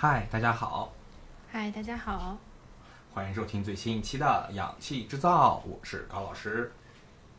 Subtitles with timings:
[0.00, 0.92] 嗨，大家好，
[1.50, 2.38] 嗨，大家好，
[3.12, 6.70] 欢迎收听最新一期的《氧气制造》，我是高老师。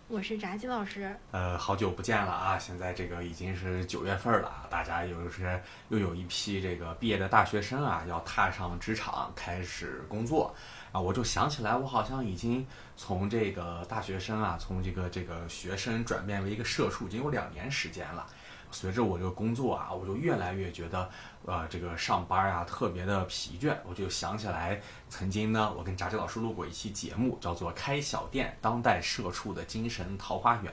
[0.10, 1.16] 我是炸鸡老师。
[1.32, 2.60] 呃，好久不见了啊！
[2.60, 10.54] 现在这个已经是九月份了，大家又是又有一批这个毕业的大学生啊，要踏上职场开始工作
[10.92, 11.00] 啊。
[11.00, 18.28] 我就想起来，我好像已经从这个大学生啊，从这个这个学生转变为一个社畜，已经有两年时间了。
[18.72, 21.10] 随着我这个工作啊，我就越来越觉得，
[21.46, 23.76] 呃，这个上班啊特别的疲倦。
[23.88, 30.72] 我就想起来，曾经呢，我跟炸鸡老师录过一期节目，叫做《开小店：当代社畜的精神桃花源》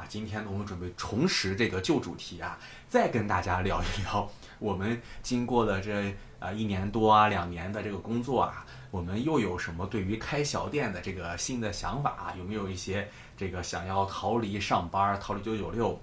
[0.00, 0.04] 啊。
[0.08, 2.58] 今天呢，我们准备重拾这个旧主题啊，
[2.88, 12.34] 再跟大家聊一聊，我们经过了这呃一年多啊两年的这个工作啊，我们又有什么对于开小店的这个新的想法啊？
[12.36, 15.98] 有没有一些这个想要逃离上班、逃离九九六？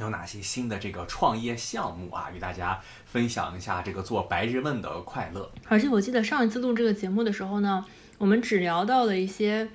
[0.00, 2.30] 有哪些新的这个创业项目啊？
[2.34, 5.50] 与大家分享一下这个做白日梦的快乐。
[5.68, 7.84] 而且我记得上一次录这个节目的时候呢，
[8.18, 9.68] 我们只聊到了一些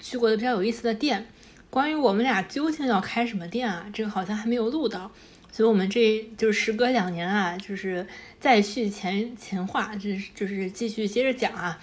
[0.00, 1.26] 去过的比较有意思的店。
[1.70, 5.10] 关于我们俩究竟要开什么店啊，这个好像还没有录到。
[5.50, 8.06] 所以，我们这就是时隔两年啊，就是
[8.38, 11.78] 再续前前话，就是就是继续接着讲啊。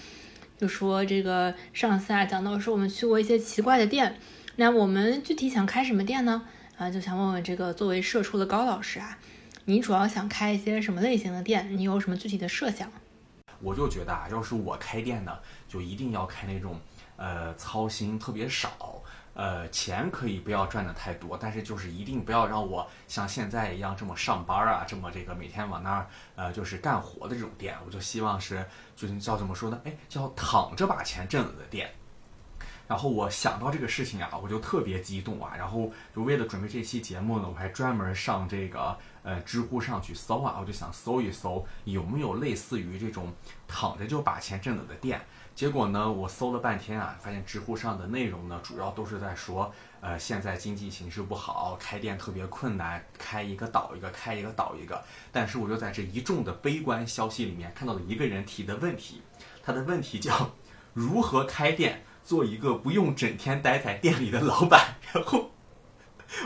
[0.58, 4.18] 就说这个上次啊讲到说我们去过一些奇怪的店，
[4.56, 6.44] 那我们具体想开什么店呢？
[6.78, 9.18] 啊，就想问问这个作为社畜的高老师啊，
[9.64, 11.78] 你主要想开一些什么类型的店？
[11.78, 12.92] 你有什么具体的设想？
[13.62, 16.78] 我就觉得啊，要是我开店呢，就一定要开那种，
[17.16, 19.02] 呃，操心特别少，
[19.34, 27.74] 呃，钱可以不要赚的太多，但是就是一定不要让我像现在一样这么上班啊，这么这个每天往那儿呃就是干活的这种店。
[27.86, 28.66] 我就希望是，
[28.98, 29.80] 就是叫怎么说呢？
[29.86, 31.90] 哎，叫躺着把钱挣了的店。
[32.88, 35.54] 然后我想到这个事情啊，我就特别激动啊。
[35.58, 43.34] 然后就为了准备这期节目呢，我还专门上这个呃知乎上去搜啊，我就想搜一搜有没有类似于这种
[43.68, 45.22] 躺着就把钱挣了的店。
[45.56, 55.02] 结果呢，我搜了半天啊，发现知乎上的内容呢，主要都是在说，呃，现在经济形势不好，开店特别困难，开一个倒一个，开一个倒一个。
[55.32, 59.22] 但是我就在这一众的悲观消息里面看到了一个人提的问题，
[59.64, 60.52] 他的问题叫
[60.94, 62.04] 如何开店。
[62.26, 65.52] 做一个不用整天待在店里的老板， 然后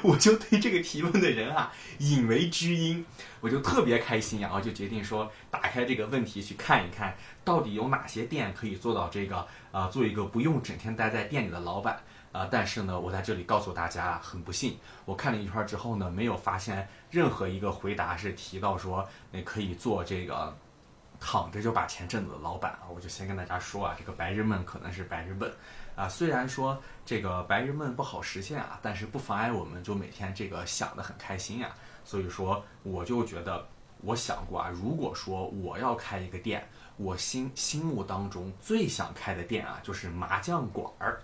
[0.03, 3.05] 我就对这个提问的人啊引为知音，
[3.39, 12.03] 我就特别开心然后就决定说打开这个问题去看一看，到底有哪些店可以做到这个啊，做一个不用整天待在店里的老板
[12.33, 12.45] 啊。
[12.51, 20.55] 但是呢，我在这里告诉大家，很不幸，我看了一圈之后呢，没有发现任何一个回答是提到说你可以做这个。
[21.19, 25.51] 躺着就把钱挣的老板啊，我就先跟大家说啊，这个白日梦可能是白日梦
[25.95, 26.07] 啊。
[26.07, 31.69] 虽然说这个白日梦不好实现啊，但是不妨碍我们就每天这个想的很开心呀。
[32.05, 33.67] 所以说，我就觉得
[34.01, 41.21] 我想过啊，如果说我要开一个店，我心心目当中最想开的店啊，就是麻将馆儿。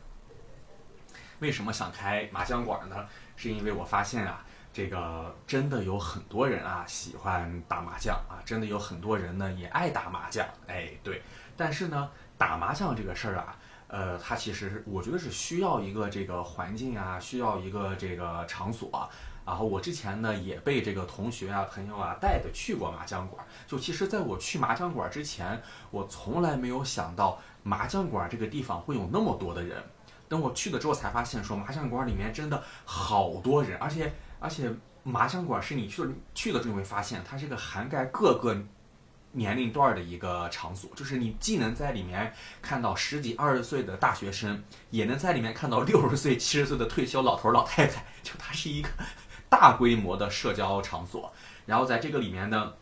[1.39, 3.07] 为什么想开麻将馆呢？
[3.35, 4.44] 是因为我发现啊。
[4.75, 11.21] 这个真的有很多人啊喜欢打麻将啊，真的有很多人呢也爱打麻将，哎对，
[11.55, 19.09] 但是呢打麻将这个事儿啊，呃，它其实我觉得是需要一个这个环境啊，需要一个这个场所。
[19.45, 29.81] 然后我之前呢也被这个同学啊朋友啊带着去过麻将馆，就其实在我去麻将馆之前，我从来没有想到麻将馆这个地方会有那么多的人。
[30.27, 34.11] 等我去了之后才发现，说麻将馆里面真的好多人，而且。
[34.45, 38.55] 而且麻将馆是你去了去了之后会发现，它是个涵盖各个
[39.31, 48.89] 年龄段的一个场所，就是你既能在里面看到十几二十岁的大学生，也能在里面看到六十岁七十岁的退休老头老太太，就它是一个
[49.49, 51.33] 大规模的社交场所。
[51.65, 52.73] 然后在这个里面呢，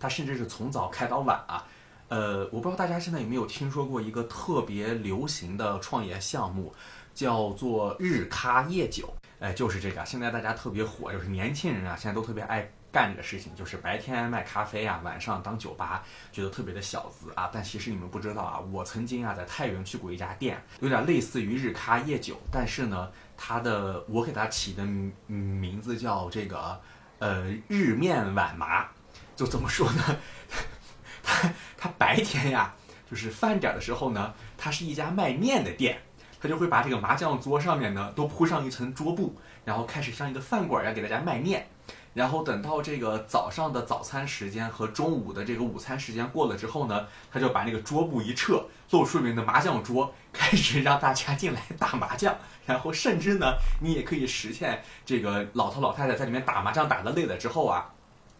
[0.00, 1.66] 它甚至是从早开到晚啊。
[2.08, 6.74] 呃，我不知道大家现在有没有听说过一个特别流行的创业项目，
[7.14, 9.14] 叫做日咖夜酒。
[9.42, 17.50] 哎，就是这个，现在大家特别火，就是年轻人啊，现在都特别爱干这个事情，就是白天卖咖啡啊，晚上当酒吧，觉得特别的小资啊。
[17.52, 24.86] 但其实你们不知道啊，我曾经啊在太原去过一家店，有点类似于日咖夜酒，但是呢，它的我给它起的
[25.26, 26.80] 名字叫这个
[27.18, 28.86] 呃日面晚麻，
[29.34, 30.18] 就怎么说呢？
[31.24, 32.72] 它它白天呀，
[33.10, 36.00] 就是饭点的时候呢，它是一家卖面的店。
[36.42, 41.68] 他就会把这个麻将桌上面呢都铺上一层桌布，然后开始像一个饭馆一样给大家卖面，
[42.14, 52.34] 然后等到这个早上的早餐时间和中午的这个午餐时间过了之后呢，他就把那个桌布一撤，露出里面的麻将桌，开始让大家进来打麻将，
[52.66, 57.88] 然后甚至呢，你也可以实现这个老头老太太在里面打麻将打的累了之后啊。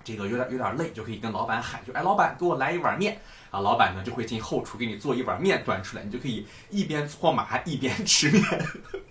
[0.04, 3.20] 这个有点有点累，就可以跟老板喊，就哎，老板给我来一碗面
[3.52, 3.60] 啊！
[3.60, 8.42] 老板呢就会进后厨给你做一碗面端出来，你就可以一边搓麻一边吃面。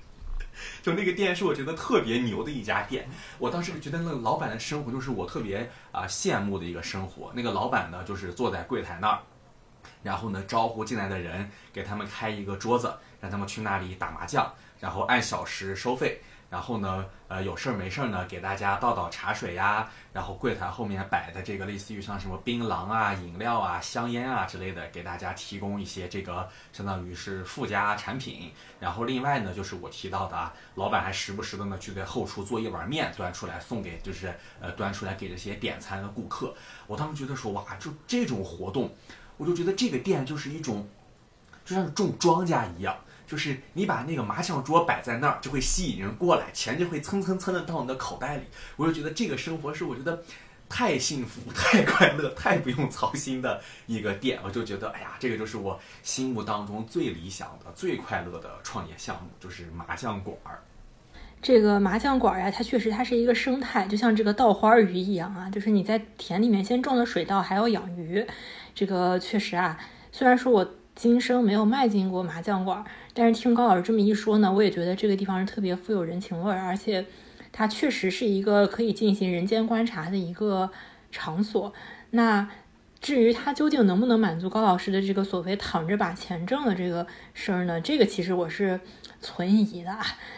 [0.84, 3.08] 就那个店是我觉得特别牛的一家店，
[3.38, 7.32] 我当时就觉得那个老板的生活就是我特别啊羡慕的一个生活。
[7.36, 9.20] 那个老板呢就是坐在柜台那儿，
[10.02, 16.22] 然后呢招呼进来的人，给他们开一个桌子，让他们去那里打麻将，然后按小时收费。
[16.52, 19.90] 然后呢，呃，有事儿没事儿呢，给大家倒倒茶水呀。
[20.12, 28.52] 然后柜台后面摆的这个类似于像什么槟榔啊、饮料啊、香烟啊之类的，给大家提供一些这个相当于是附加产品。
[28.82, 36.54] 然后另外呢，就是我提到的啊，老板还时不时的呢去在后厨做一碗面端出来送给，就是呃端出来给这些点餐的顾客。
[36.86, 38.94] 我当时觉得说哇，就这种活动，
[39.38, 40.86] 我就觉得这个店就是一种，
[41.64, 42.98] 就像是种庄稼一样。
[43.32, 48.44] 就是你把那个麻将桌摆在那儿，就会吸引人过来，钱就会蹭蹭蹭的到你的口袋里。
[48.76, 50.22] 我就觉得这个生活是我觉得
[50.68, 54.38] 太幸福、 太快乐、太不用操心的一个店。
[54.44, 60.60] 我就觉得，哎呀，这个就是我心目当中最理想的、最快乐的创业项目，就是麻将馆儿。
[61.42, 68.28] 这个麻将馆呀，它确实它是一个生态，就像这个稻花鱼一样啊，就是你在田里面先种了水稻，还要养鱼。
[68.76, 69.80] 这个确实啊，
[70.12, 70.70] 虽然说我。
[70.94, 77.06] 今生没有迈进过麻将馆，但是听高老师这么一说呢，我也觉得这个地方是特别富有人情味儿，而且
[77.52, 80.72] 它确实是一个可以进行人间观察的一个
[81.12, 81.74] 场所。
[82.12, 82.50] 那
[83.00, 87.82] 至于它究竟能不能满足高老师的这个所谓躺着把钱挣的这个事儿呢？
[87.82, 88.80] 这个其实我是。
[89.24, 89.96] 存疑的，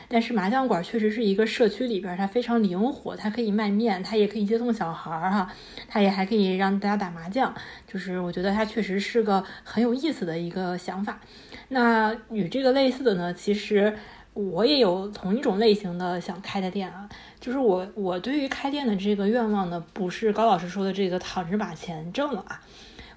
[0.09, 5.49] 但是麻将馆确实是一个社区里边，它非常灵活，它可以卖面，它也可以接送小孩儿哈，
[5.87, 7.55] 它也还可以让大家打麻将，
[7.87, 11.21] 就是我觉得它确实是个很有意思的一个想法。
[11.69, 13.95] 那与这个类似的呢，其实
[14.33, 17.07] 我也有同一种类型的想开的店啊，
[17.39, 22.61] 就是我我对于开店的这个愿望呢，不是高老师说的这个躺着把钱挣了啊。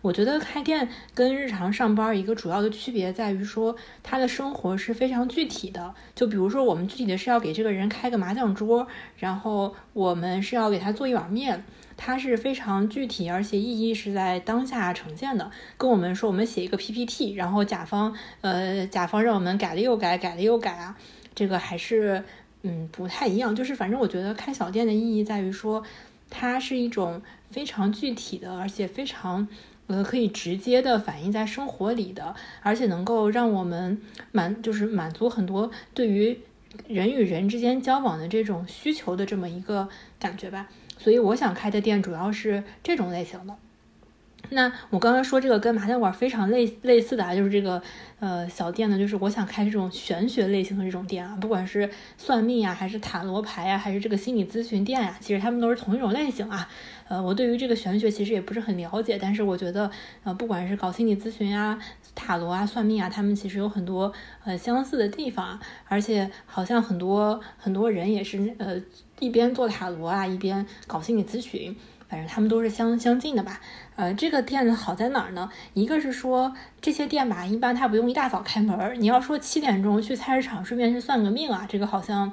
[0.02, 5.93] 我觉得开店跟日常上班一个主要的区别在于说，他的生活是非常具体的。
[6.14, 11.64] 就比如说，我们具体的是要给这个人开个麻将桌，然后我们是要给他做一碗面，
[11.96, 15.50] 它是非常具体，而且意义是在当下呈现的。
[15.76, 20.96] 跟我们说，我们写一个 PPT，然后甲方呃，甲方让我们改了又改，改了又改啊，
[21.34, 22.22] 这个还是
[22.62, 23.54] 嗯不太一样。
[23.54, 25.82] 就是反正我觉得开小店的意义在于说，
[26.28, 29.48] 它是一种非常具体的，而且非常。
[29.88, 34.02] 呃，可以直接的反映在生活里的，而且能够让我们
[34.32, 36.37] 满，就是满足很多对于
[36.87, 39.88] 人与人之间交往的这种需求的这么一个
[40.19, 40.69] 感觉吧。
[40.99, 43.56] 所以我想开的店主要是这种类型的。
[44.50, 47.83] 那我刚刚说这个跟麻将馆非常类类似的啊，就是这个
[48.21, 56.69] 呃小店呢，就是我想开这种玄学类型的这种店啊，不管是算命啊，还是塔罗牌啊，还是这个心理咨询店呀，其实他们都是同一种类型啊。
[57.09, 59.91] 呃，我对于这个玄学其实也不是很了解，但是我觉得
[60.23, 61.77] 呃，不管是搞心理咨询啊、
[62.15, 64.12] 塔罗啊、算命啊，他们其实有很多
[64.44, 65.59] 呃相似的地方，
[65.89, 68.81] 而且好像很多很多人也是呃
[69.19, 71.75] 一边做塔罗啊，一边搞心理咨询。
[72.08, 73.61] 反正他们都是相相近的吧，
[73.97, 75.50] 呃，这个店好在哪儿呢？
[75.75, 79.00] 一个是说这些店吧，一般它不用一大早开门。
[79.00, 82.32] 你要说七点钟去菜市场顺便去算个命啊，这个好像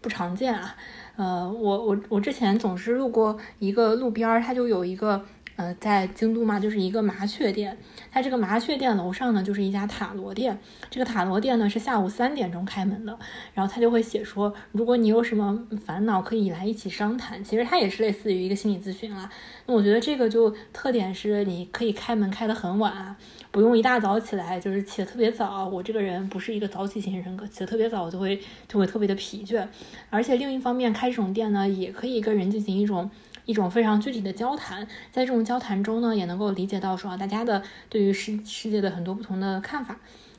[0.00, 0.74] 不常见啊。
[1.16, 5.24] 呃，我我我之前总是路过一个路边儿，它就有一个。
[5.60, 7.76] 呃，在京都嘛，就是一个麻雀店。
[8.10, 10.58] 它这个麻雀店楼上呢，就是一家塔罗店。
[10.88, 13.18] 这个塔罗店呢是下午三点钟开门的。
[13.52, 17.44] 然后他就会写说，如果你有什么烦恼，可以来一起商谈。
[17.44, 19.30] 其实它也是类似于一个心理咨询啊。
[19.66, 23.14] 那我觉得这个就特点是，你可以开门开得很晚，
[23.50, 25.68] 不用一大早起来，就是起得特别早。
[25.68, 29.68] 我这个人不是一个早起型人格，起得特别早，我就会就会特别的疲倦。
[30.08, 33.10] 而且另一方面，开这种店呢，也可以跟人进行一种。
[33.44, 39.96] 一种非常具体的交谈，在这种交谈中呢，也能够理解到说大家的对于世世界的很多不同的看法。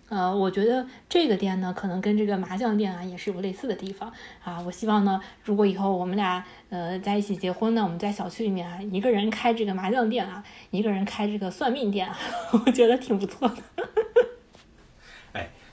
[0.10, 4.12] 呃，我觉得这个店呢，可能跟这个麻将店啊也是有类似的地方
[4.44, 4.60] 啊。
[4.66, 12.18] 我希望呢，如果以后我们俩呃在一起结婚呢，我们在小区里面啊，一个人开这个麻将店啊，一个人开这个算命店啊，
[12.66, 13.56] 我觉得挺不错的。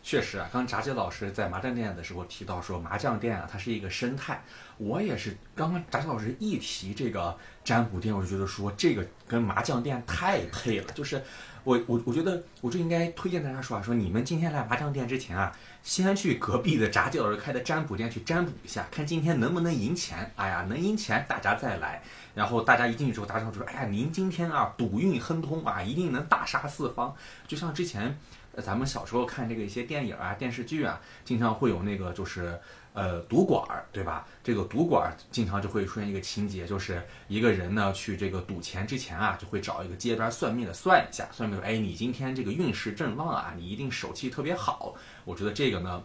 [0.08, 4.42] 确实啊，刚炸鸡老师在麻将店的时候提到说，麻将店啊，它是一个生态。
[4.78, 10.90] 我也是，刚刚炸鸡老师一提这个占卜店，我就觉得说这个跟麻将店太配了。
[10.94, 11.22] 就是
[11.62, 20.32] 我我我觉得我就应该推荐大家说啊，说你们今天来麻将店之前啊，先去隔壁的炸鸡老师开的占卜店去占卜一下，看今天能不能赢钱。
[20.36, 22.02] 哎呀，能赢钱大家再来。
[22.34, 27.14] 然后大家一进去之后，炸鸡老师说，哎呀，您今天啊赌运亨通啊，一定能大杀四方。
[27.46, 28.18] 就像之前。
[28.60, 32.58] 咱们小时候看这个一些电影啊、电视剧啊，经常会有那个就是
[32.92, 34.26] 呃赌馆儿，对吧？
[34.42, 44.94] 这个赌馆儿经常就会出现一个情节，就是一个人呢去这个赌钱之前啊，就会找一个街边算命的算一下，算命说，哎，你今天这个运势正旺啊，你一定手气特别好。
[45.24, 46.02] 我觉得这个呢。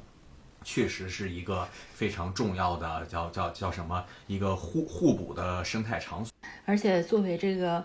[0.65, 4.01] 确实是一个非常重要的，叫叫叫什么？
[4.27, 6.33] 一个互互补的生态场所。
[6.63, 7.83] 而且作为这个，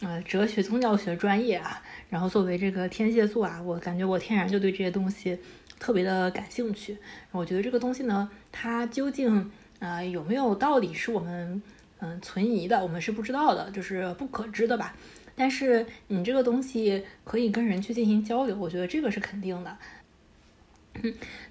[0.00, 5.36] 呃，哲学宗教学专业啊，然后作为这个天蝎座啊，我感觉我天然就对这些东西
[5.80, 6.96] 特别的感兴趣。
[7.32, 9.50] 我觉得这个东西呢，它究竟
[9.80, 11.60] 啊有没有道理，是我们
[11.98, 14.94] 嗯存疑的，我们是不知道的，就是不可知的吧。
[15.34, 19.76] 但是你这个东西可以跟人去进行交流，我觉得这个是肯定的。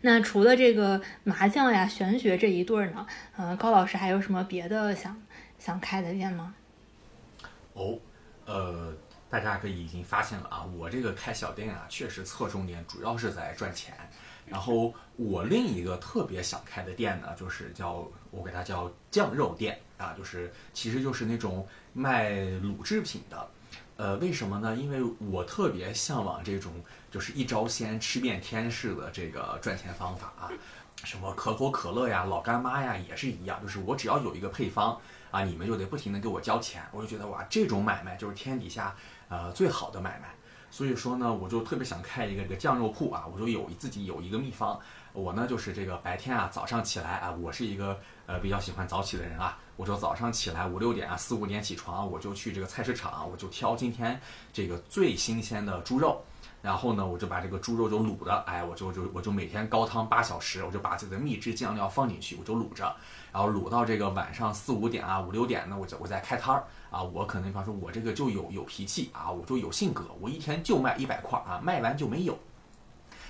[0.02, 3.06] 那除了这个麻将呀、玄学这一对儿呢，
[3.38, 5.22] 嗯，高老师还有什么别的想
[5.60, 6.54] 想开的店吗？
[7.74, 7.98] 哦，
[8.48, 8.94] 呃，
[9.30, 13.94] 大家可以已经发现了啊，我这个开小店啊，确实侧重点主要是在赚钱。
[14.46, 23.48] 然后我另一个特别想开的店呢，就是叫我给它叫酱肉店啊，就是其实就是那种卖卤制品的。
[23.98, 24.76] 呃，为什么呢？
[24.76, 26.72] 因为我特别向往这种
[27.12, 30.50] 就是一招鲜吃遍天式的这个赚钱方法啊，
[31.04, 34.98] 什么可口可乐呀、老干妈呀也是一样，就是我只要有一个配方
[35.32, 38.96] 啊，你们就得不停的给我交钱，我就觉得哇，这种买卖就是天底下
[39.30, 40.34] 呃最好的买卖。
[40.70, 44.80] 所以说呢，我就特别想开一个这个酱肉铺啊，我就有自己有一个秘方。
[45.14, 49.58] 我呢就是这个白天啊早上起来啊，我是一个呃比较喜欢早起的人啊。
[49.78, 54.20] 我就早上起来五六点啊，四五点起床，我就去这个菜市场，我就挑今天
[54.52, 56.22] 这个最新鲜的猪肉，
[56.68, 62.94] 然后呢，我就把这个猪肉就卤的，哎，我就就我就每天高汤八小时，我就把自己的秘制酱料放进去，我就卤着，
[63.32, 72.38] 然后卤到这个晚上四五点啊，五六点呢，我就我再开摊儿啊，我可能比方说，我这个就有有脾气啊，我就有性格，我一天就卖一百块啊，卖完就没有。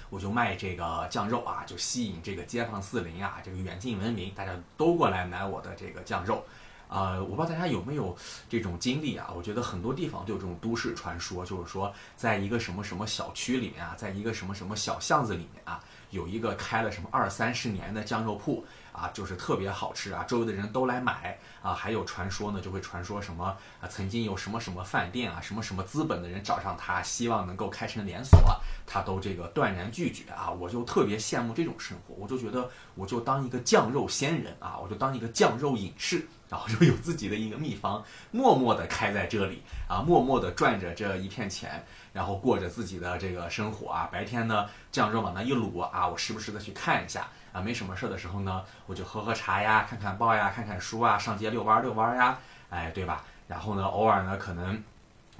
[0.09, 6.43] 我就卖这个酱肉啊，就吸引这个街坊四邻啊，这个远近闻名，大家都过来买我的这个酱肉。
[6.89, 8.15] 呃，我不知道大家有没有
[8.49, 9.29] 这种经历啊？
[9.35, 18.65] 我觉得很多地方都有这种都市传说，就是说，在一个什么什么小区里面啊，在一个什么什么小巷子里面啊，有一个开了什么二三十年的酱肉铺。
[18.97, 21.73] 啊，就是特别好吃啊，周围的人都来买啊。
[21.73, 28.39] 还有传说呢，就会传说什么啊，曾经有什么什么饭店啊，什么什么资本的人找上他，希望能够开成连锁，
[28.87, 30.49] 他都这个断然拒绝啊。
[30.49, 41.85] 我就特别羡慕这种生活，我就觉得我就当一个酱肉仙人啊，我就当一个酱肉隐士，然后就有自己的一个秘方，默默地开在这里啊，默默地赚着这一片钱，
[42.17, 44.09] 然后过着自己的这个生活啊。
[44.11, 47.27] 白天呢，酱肉往那一卤啊，我时不时的去看一下。
[47.53, 52.37] 啊，没什么事的时候呢，我就喝喝茶呀，看看报呀，看看书啊，上街遛弯遛弯呀，
[52.71, 53.23] 哎，对吧？
[53.47, 54.83] 然后呢，偶尔呢，可能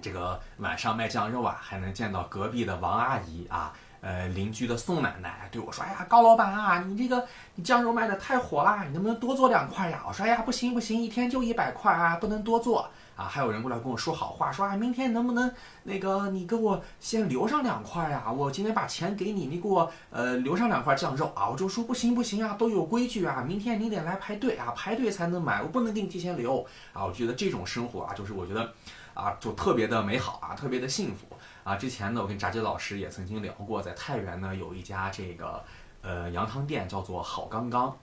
[0.01, 15.52] 这个晚上卖酱肉啊，还能见到隔壁的王阿姨啊，呃，邻居的宋奶奶对我说：“哎呀，高老板啊，你这个你酱肉卖的太火啦，你能不能多做两块呀？”我说：“哎呀，不行不行，一天就一百块啊，不能多做。”啊，还有人过来跟我说好话，说啊，明天能不能
[15.84, 18.32] 那个你给我先留上两块呀？
[18.32, 21.50] 我今天把钱给你，你给我呃留上两块酱肉啊！
[21.50, 27.04] 我就说不行不行啊，都有规矩啊，明天你得来排队啊，排队才能买，我不能给你提前留啊！
[27.04, 28.72] 我觉得这种生活啊，就是我觉得
[29.16, 31.26] 啊，就特别的美好啊，特别的幸福
[31.64, 31.76] 啊！
[31.76, 35.64] 之前呢，我跟炸鸡老师也曾经聊过，在太原呢有一家这个
[36.04, 37.98] 呃羊汤店，叫做好刚刚，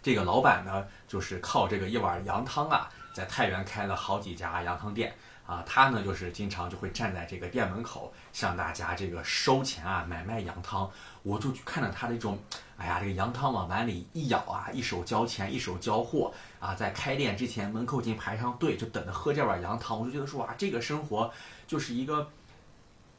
[0.00, 2.88] 这个老板呢就是靠这个一碗羊汤啊。
[3.12, 5.14] 在太原开了好几家羊汤店
[5.46, 10.90] 啊，他呢就是经常就会站在这个店门口向大家这个收钱啊，买卖羊汤。
[11.22, 12.38] 我就看着他这种，
[12.76, 19.98] 哎呀，这个羊汤往碗里一舀啊，一手交钱，一手交货啊，在开店之前门口已经排上队，就等着喝这碗羊汤。
[19.98, 21.30] 我就觉得说啊，这个生活
[21.66, 22.30] 就是一个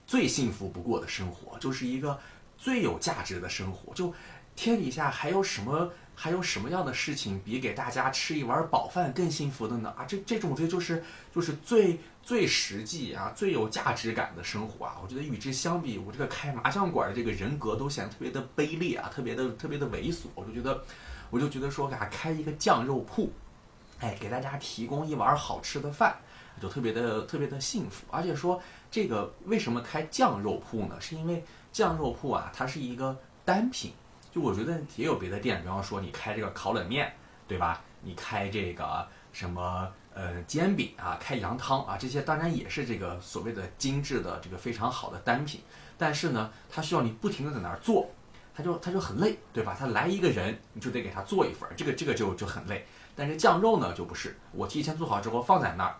[0.07, 2.17] 最幸福不过的生活，就是一个
[2.57, 3.93] 最有价值的生活。
[3.93, 4.11] 就
[4.55, 5.91] 天底下还有什么？
[6.13, 9.91] 还有什么样的事情比给大家吃一碗饱饭更幸福的呢？
[9.97, 11.03] 啊，这这种这就是
[11.33, 14.97] 就是最最实际啊，最有价值感的生活啊。
[15.01, 20.25] 我觉得与之相比，我这个开麻将馆的这个人格都显得特别的卑劣啊，特别的特别的猥琐。
[20.35, 20.83] 我就觉得，
[21.31, 23.31] 我就觉得说，给他开一个酱肉铺，
[23.99, 26.15] 哎，给大家提供一碗好吃的饭，
[26.61, 28.05] 就特别的特别的幸福。
[28.11, 31.01] 而且说这个为什么开酱肉铺呢？
[31.01, 33.91] 是因为酱肉铺啊，它是一个单品。
[34.31, 37.13] 就我觉得也有别的店，比方说你开这个烤冷面，
[37.47, 37.81] 对吧？
[38.01, 45.61] 你开这个什么呃煎饼啊，开羊汤啊，这些当然也是这个所谓的精致的这个非常好的单品。
[45.97, 48.09] 但是呢，它需要你不停的在那儿做，
[48.55, 49.75] 它就它就很累，对吧？
[49.77, 52.85] 他来一个人，你就得给他做一份，这个这个就就很累。
[53.15, 55.95] 但是酱肉呢就不是，我提前做好之后放在那儿，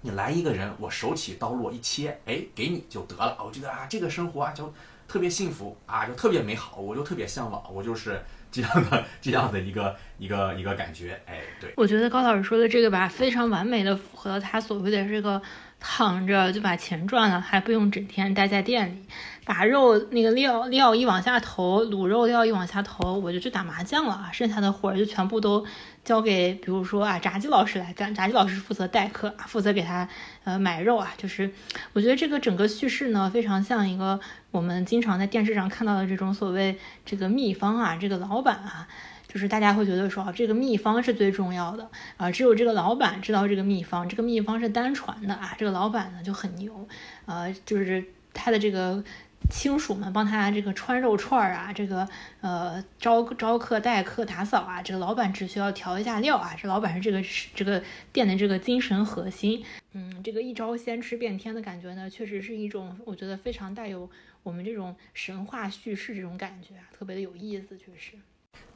[0.00, 3.36] 你来一个人，我手起刀落一切，哎，给你就得了。
[3.44, 4.72] 我觉得啊，这个生活啊就。
[5.08, 8.20] 特别幸福啊，就特别美好，我就特别向往，我就是
[8.50, 11.20] 这样的 这样的一个一个一个感觉。
[11.26, 15.40] 哎，对，我觉得高老师说的这个吧，非常完美的符合他所谓的这个
[15.78, 19.06] 躺着就把钱赚了，还不用整天待在店里。
[19.44, 24.28] 把肉那个料料一往下投，卤肉料一往下投，我就去打麻将了啊！
[24.32, 25.64] 剩下的活儿就全部都
[26.02, 28.12] 交给，比如说啊，炸鸡老师来干。
[28.12, 30.08] 炸鸡老师负责待客，负责给他
[30.42, 31.14] 呃买肉啊。
[31.16, 31.48] 就是
[31.92, 34.18] 我觉得这个整个叙事呢，非常像一个
[34.56, 38.88] 我们经常在电视上看到的这种所谓这个秘方啊，这个老板啊，
[39.28, 41.86] 就是大家会觉得说啊，这个秘方是最重要的
[42.16, 46.88] 啊，只有这个老板知道这个秘方，这个秘方是单传的啊，这个老板呢就很牛，
[47.26, 49.04] 呃，就是他的这个。
[49.48, 52.08] 亲属们帮他这个穿肉串儿啊，这个
[52.40, 57.22] 呃招招客待客打扫啊，这个老板只需要调一下料啊，这老板是这个
[57.54, 57.80] 这个
[58.12, 59.62] 店的这个精神核心。
[59.98, 64.08] 嗯，这个一招鲜吃遍天的感觉呢，确实是一种我觉得非常带有
[64.42, 68.12] 我们这种神话叙事这种感觉啊，特别的有意思，确实。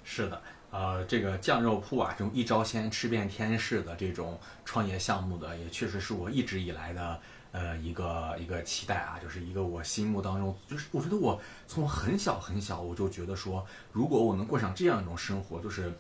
[0.03, 7.21] 是的，呃，这个酱肉铺啊，这种一招鲜吃遍天式的这种创业项目的，也确实是我一直以来的。
[7.53, 15.93] 呃，一个一个期待啊，就是一个我心目当中，就是我觉得我从很小很小，我就觉得说，如果我能过上这样一种生活，就是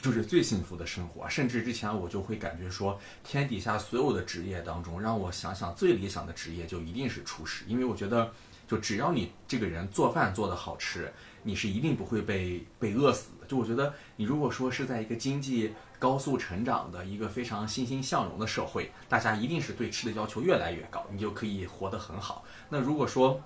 [0.00, 1.28] 就是最幸福的生活。
[1.28, 8.32] 甚至之前我就会感觉说，天底下所有的职业当中，让我想想最理想的职业就一定是厨师，因为我觉得，
[8.66, 11.12] 就只要你这个人做饭做得好吃，
[11.42, 13.46] 你是一定不会被被饿死的。
[13.46, 15.74] 就我觉得，你如果说是在一个经济。
[16.00, 22.44] 高速成长的一个非常欣欣向荣的社会，大家一定是对吃的要求越来越高，你就可以活得很好。
[22.68, 23.42] 那如果说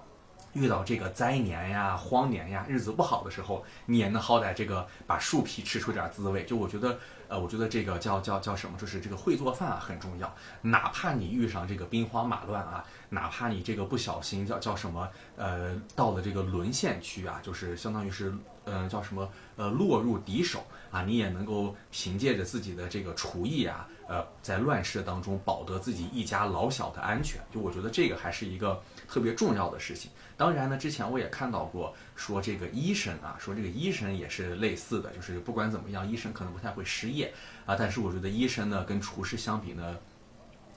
[0.53, 6.45] 遇到这个灾年呀、荒年呀、日子不好的时候，你也能好歹这个把树皮吃出点滋味。
[6.45, 10.35] 就我觉得，呃，我觉得这个叫叫叫什么，就是这个会做饭啊很重要。
[10.61, 20.65] 哪怕你遇上这个兵荒马乱啊，哪怕你这个不小心叫叫什么，呃，到了这个沦陷区啊，就是相当于是，嗯，叫什么，呃，落入敌手。
[20.91, 27.41] 啊，你也能够凭借着自己的这个厨艺啊，呃，在乱世当中保得自己一家老小的安全。
[27.51, 28.79] 就我觉得这个还是一个
[29.13, 30.11] 特别重要的事情。
[30.39, 37.31] 当然呢，之前我也看到过说这个医生啊，说这个医生也是类似的，就是不管怎么样，医生可能不太会失业
[37.67, 37.77] 啊。
[37.79, 39.99] 但是我觉得医生呢，跟厨师相比呢，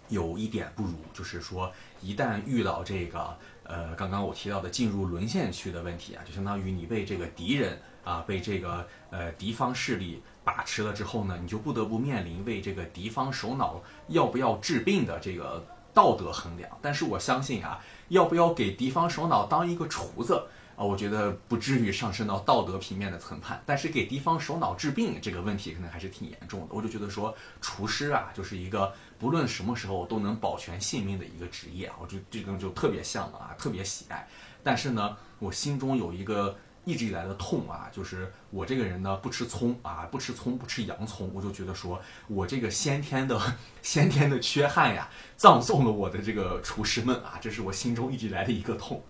[0.10, 1.72] 有一点不如，就是说
[2.02, 7.80] 一旦遇到这个呃，刚刚我提到的进入沦陷区的问题啊，就相当于你被这个敌人。
[8.06, 15.66] 啊，被这个呃敌方势力把持了之后呢，你就不得不面临为这个敌方首脑要不要治病的这个
[15.96, 16.70] 道德衡量。
[16.82, 23.60] 但是我相信啊，要不要给敌方首脑当一个厨子啊，我觉得不至于上升到道德平面的层判。
[23.66, 26.68] 但是给敌方首脑治病这个问题可能还是挺严重的。
[26.70, 34.28] 我就觉得说，厨师啊，就是一个不论什么时候都能保全性命的一个职业啊，我就这种就特别向往啊，特别喜爱。
[34.62, 36.56] 但是呢，我心中有一个。
[36.86, 43.40] 一直以来的痛啊，就是我这个人呢不吃葱啊，不吃葱，不吃洋葱，我就觉得说我这个先天的
[43.82, 49.04] 先天的缺憾呀，葬送了我的这个厨师们啊，这是我心中一直以来的一个痛。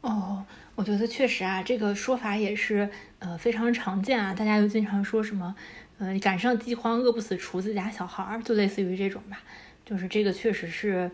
[0.00, 5.54] 哦，我觉得确实啊，这个说法也是呃非常常见啊，大家又经常说什么
[5.98, 9.40] 呃赶上饥荒饿不死厨子家小孩儿，就类似于这种吧，
[9.84, 11.10] 就是这个确实是。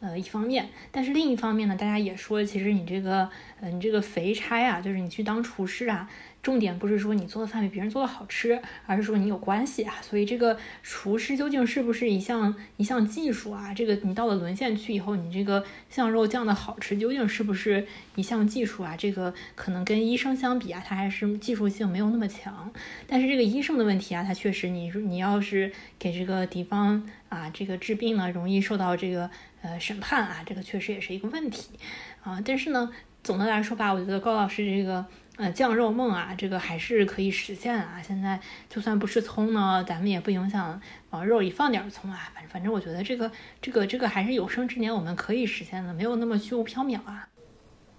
[0.00, 3.28] 呃，一方面，但是另一方面呢，大家也说，其实你这个，
[3.60, 6.08] 呃，你这个肥差啊，就是你去当厨师啊。
[6.40, 9.96] 重点不是说你做的饭比别人做的好吃，而是说你有关系啊。
[10.00, 13.74] 所以这个厨师究竟是不是一项一项技术啊？
[13.74, 17.84] 这个你到了沦陷区以后，你这个像肉酱的好吃究竟是不是
[18.14, 18.96] 一项技术啊？
[18.96, 22.72] 这个可能跟医生相比啊，他还是技术性没有那么强。
[23.08, 29.28] 但是这个医生的问题啊，他确实，你你要是给这个敌方啊这个治病呢，容易受到这个
[29.62, 31.78] 呃审判啊，这个确实也是一个问题
[32.22, 32.40] 啊。
[32.44, 32.92] 但是呢，
[33.22, 35.04] 总的来说吧，我觉得高老师这个。
[35.38, 38.02] 呃，酱肉梦啊，这个还是可以实现啊。
[38.02, 42.28] 现在就算不吃葱呢，咱们也不影响往肉里放点葱啊。
[42.34, 43.30] 反正反正，我觉得这个
[43.62, 47.28] 这个这个还是有生之年我们可以实现的，没有那么虚无缥缈啊。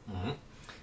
[0.07, 0.35] 嗯，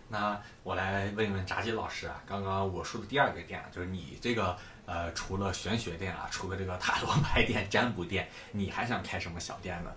[0.08, 9.92] 那我来问一问炸鸡老师啊，刚刚我说的第二个点，就是你这个呃，除了玄学店啊，除了这个塔罗牌店、 占卜店，你还想开什么小店呢？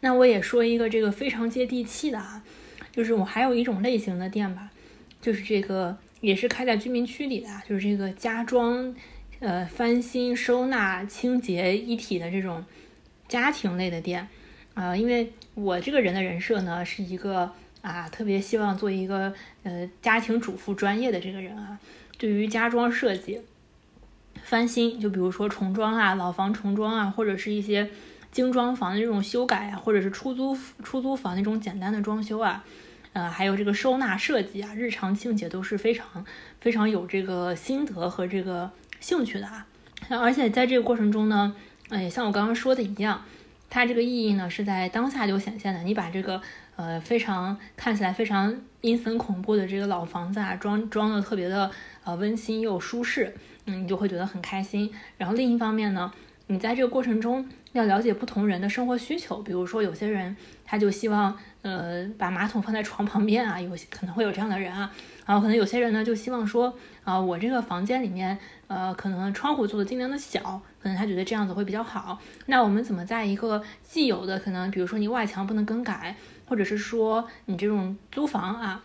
[0.00, 2.42] 那我也说一个这个非常接地气的啊，
[2.92, 4.70] 就是我还有一种类型的店吧，
[5.20, 5.96] 就是这个。
[6.20, 8.94] 也是开在居民区里的，就是这个家装，
[9.40, 12.64] 呃，翻新、收纳、清洁一体的这种
[13.28, 14.26] 家庭类的店，
[14.72, 17.52] 呃，因为我这个人的人设呢，是一个
[17.82, 21.78] 啊，特别希望做一个呃家庭主妇专业的这个人啊。
[22.16, 23.42] 对于家装设计、
[24.44, 27.90] 翻新，就比如说重装啊、老房重装啊，或者是一些
[28.30, 32.62] 精装房的这种修改啊，或者是出租出租房那种简单的装修啊。
[33.14, 36.24] 呃，还有这个收纳设计啊，日常清洁都是非常
[36.60, 39.66] 非常有这个心得和这个兴趣的啊。
[40.08, 41.54] 而且在这个过程中呢，
[41.88, 43.24] 哎，像我刚刚说的一样，
[43.70, 45.82] 它这个意义呢是在当下就显现的。
[45.84, 46.42] 你把这个
[46.74, 51.70] 呃非常看起来非常阴森恐怖的这个老房子啊，装装的特别的
[52.02, 53.32] 呃温馨又舒适，
[53.66, 54.92] 嗯，你就会觉得很开心。
[55.16, 56.12] 然后另一方面呢，
[56.46, 64.90] 你在这个过程中要了解不同人的生活需求，比如说有些人他就希望呃把马桶放在床旁边啊，有些可能会有这样的人啊。
[65.26, 68.38] 然后可能有些人呢就希望说啊，我这个房间里面。
[68.66, 70.40] 呃，可能窗户做的尽量的小，
[70.82, 72.18] 可能他觉得这样子会比较好。
[72.46, 78.82] 那我们怎么在一个既有的可能，比如说你外墙不能更改，或者是说你这种租房啊，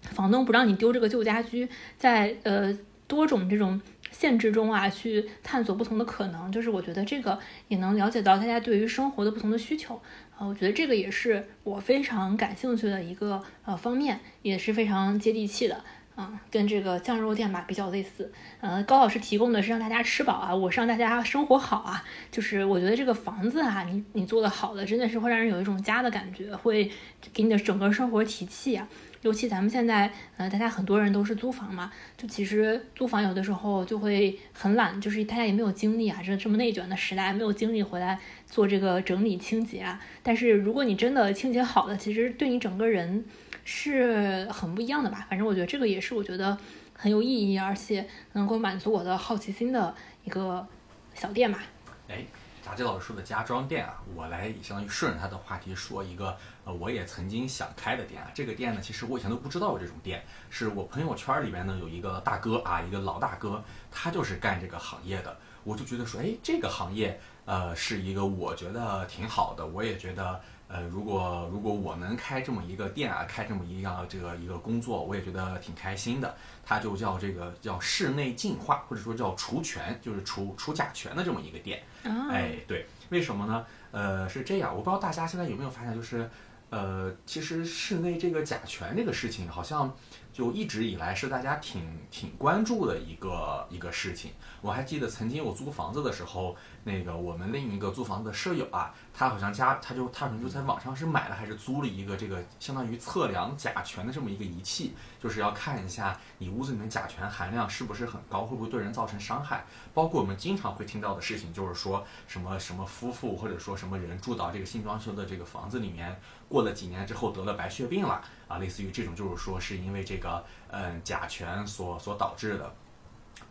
[0.00, 3.80] 房东不让你丢这个旧家居，在呃多种这种
[4.22, 10.00] 限制中啊，去探索不同的可能，就是我觉得这个也能了解到大家对于生活的不同的需求
[10.38, 15.82] 啊，我觉得这个也是我非常感兴趣的一个呃方面，也是非常接地气的。
[16.14, 18.30] 啊，跟这个酱肉店吧比较类似。
[18.60, 22.04] 呃，高老师提供的是让大家吃饱啊，我是让大家生活好啊。
[22.30, 26.90] 就是我觉得这个房子啊，你你做的好的，真的是会让人有一种家的感觉，会
[27.32, 28.86] 给你的整个生活提气啊。
[29.22, 40.00] 尤其咱们现在，呃，大家很多人都是租房嘛，就其实租房有的时候就会很懒，就是大家也没有精力啊，这这么内卷的时代，没有精力回来做这个整理清洁啊。
[40.22, 43.24] 但是如果你真的清洁好了，其实对你整个人。
[43.64, 45.24] 是很不一样的吧？
[45.30, 46.58] 反正我觉得这个也是我觉得
[46.94, 50.66] 很有意义，而且能够满足我的好奇心的一个
[51.14, 51.62] 小店吧。
[52.08, 52.24] 哎，
[52.64, 58.30] 炸鸡老师说的家装店啊，我来相当于顺着他的话题说一个，呃，我也曾经想开的店啊。
[58.32, 65.36] 这个店呢，其实我以前都不知道有这种店，是我朋友圈里边呢有一个大哥啊，一个老大哥，他就是干这个行业的。
[65.64, 70.40] 我就觉得说，哎，这个行业，呃，是一个我觉得挺好的，我也觉得。
[70.72, 76.34] 呃，如果如果我能开这么一个店啊，开这么一样这个一个工作，我也觉得挺开心的。
[76.64, 81.82] 它就叫这个叫室内净化，或者说叫除醛，就是除除甲醛的这么一个店。
[82.04, 83.66] 哎，对，为什么呢？
[83.90, 86.30] 呃，是这样，我不知道大家现在有没有发现，就是
[86.70, 89.94] 呃，其实室内这个甲醛这个事情，好像
[90.32, 94.30] 就一直以来是大家挺挺关注的一个一个事情。
[94.62, 96.56] 我还记得曾经我租房子的时候。
[96.84, 109.64] 那个我们另一个租房子的舍友啊，他好像家他就他可能就在网上是买了还是租了一个这个相当于测量甲醛的这么一个仪器，就是要看一下你屋子里面甲醛含量是不是很高，会不会对人造成伤害。
[109.94, 122.74] 包括我们经常会听到的事情，就是说什么什么夫妇或者说什么人住到这个新装修的这个房子里面，过了几年之后得了白血病了啊，类似于这种就是说是因为这个嗯甲醛所所导致的。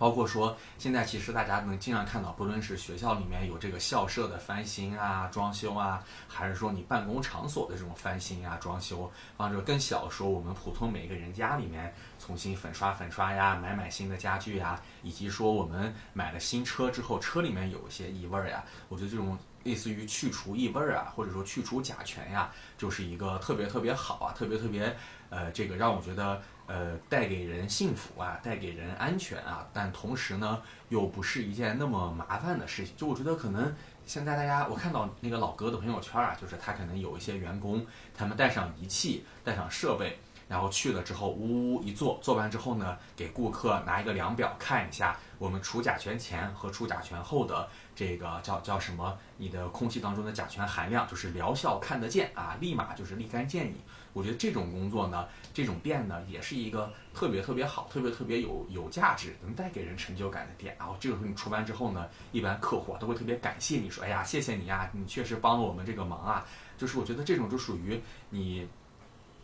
[0.01, 24.97] 包括说，现在其实大家能经常看到，不论是学校里面有这个校舍的翻新啊、装修啊，还是说你办公场所的这种翻新啊、装修，或者更小说我们普通每个人家里面重新粉刷粉刷呀、买买新的家具呀，以及说我们买了新车之后，车里面有一些异味呀，我觉得这种类似于去除异味啊，或者说去除甲醛呀，就是一个特别特别好啊，特别特别
[25.29, 26.41] 呃，这个让我觉得。
[26.71, 32.95] 呃，带给人幸福啊，带给人安全啊，但同时呢，又不是一件那么麻烦的事情。
[32.95, 40.17] 就我觉得，可能现在大家，我看到那个老哥的朋友圈啊，就是他可能有一些员工，他们带上仪器，带上设备，
[40.51, 53.75] 然后去了之后，呜呜一做，做完之后呢，给顾客拿一个量表看一下，我们除甲醛前和除甲醛后的这个叫叫什么，你的空气当中的甲醛含量，就是疗效看得见啊，立马就是立竿见影。
[54.11, 55.25] 我觉得这种工作呢。
[55.53, 60.75] 这种店呢，也是一个特别特别好、特别特别有有价值、能带给人成就感的店。
[60.77, 66.45] 然后这个时候你出完之后呢，一般客户都会特别感谢你说：“哎呀，谢谢你呀，你确实帮了我们这个忙啊。”
[66.77, 68.67] 就是我觉得这种就属于你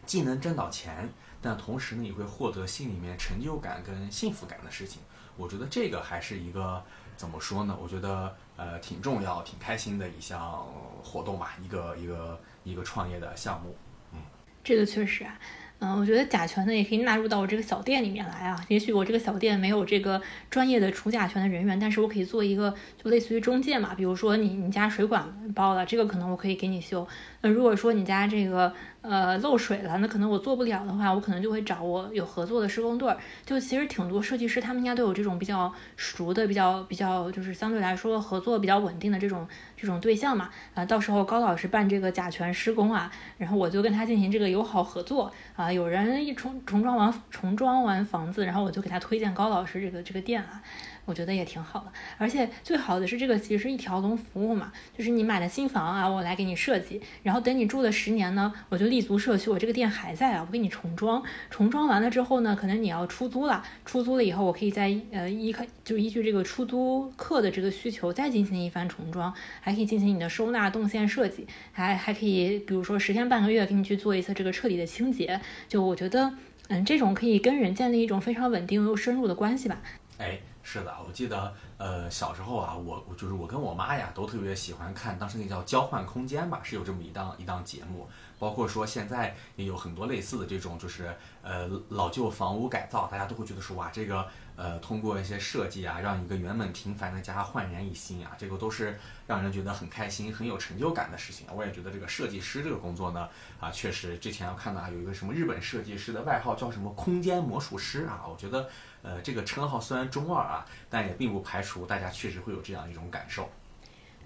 [0.07, 1.07] 既能挣到钱，
[1.39, 5.01] 但同时呢也会获得心里面成就感跟幸福感的事情。
[5.35, 6.81] 我觉得这个还是一个
[7.15, 7.77] 怎么说呢？
[7.79, 10.65] 我觉得呃挺重要、挺开心的一项
[11.03, 13.75] 活动吧，一个一个一个创业的项目。
[14.13, 14.19] 嗯，
[14.63, 15.39] 这个确实啊。
[15.79, 18.65] 嗯，我觉得甲醛呢也可以纳入到我这个小店里面来啊。
[18.67, 23.93] 也许我这个小店没有这个专业的除甲醛的人员，但是我可以做一个就类似于中介嘛。
[23.93, 27.07] 比如说你你家水管爆了，这个可能我可以给你修。
[27.41, 28.73] 那如果说你家这个
[29.07, 33.17] 呃漏水了，那可能我做不了的话，我可能就会找我有合作的施工队儿。
[33.45, 40.49] 就其实挺多设计师他们家都有这种比较熟的、比较比较就是相对来说合作比较稳定的这种这种对象嘛。
[40.73, 45.71] 啊，到时候高老师办这个甲醛施工啊，然后我就跟他进行这个友好合作啊。
[45.71, 50.61] 有人一重重装完重装完房子，然后我就给他推荐高老师这个这个店啊。
[51.07, 75.39] 我觉得也挺好的，而且最好的是这个其实一条龙服务嘛，就是你买了新房啊，我来给你设计，然后等你住了十年呢，我就立足社区，我这个店还在啊，我给你重装，重装完了之后呢，可能你要出租了，出租了以后，我可以在呃依靠就依据这个出租客的这个需求再进行一番重装，还可以进行你的收纳动线设计，还还可以比如说十天半个月给你去做一次这个彻底的清洁，
[75.69, 76.33] 就我觉得
[76.67, 79.81] 嗯这种可以跟人建立一种非常稳定又深入的关系吧。
[80.17, 81.53] 哎，是的，我记得。
[81.77, 88.09] 呃，小时候啊，我就是我跟我妈呀，都特别喜欢看，当时那叫《交换空间》吧，是有这么一档一档节目。
[88.37, 94.27] 包括说现在也有很多类似的这种，就是呃老旧房屋改造，大家都会觉得说哇，这个
[94.57, 101.47] 呃通过一些设计啊，让一个原本平凡的家焕然一新啊，这个都是让人觉得很开心、很有成就感的事情。
[101.55, 108.67] 我也觉得这个设计师这个工作呢，啊，确实之前要看到啊有一个什么日本设计师的外号叫什么“空间魔术师”啊，我觉得
[109.03, 113.49] 呃这个称号虽然中二啊，但也并不排除大家确实会有这样一种感受。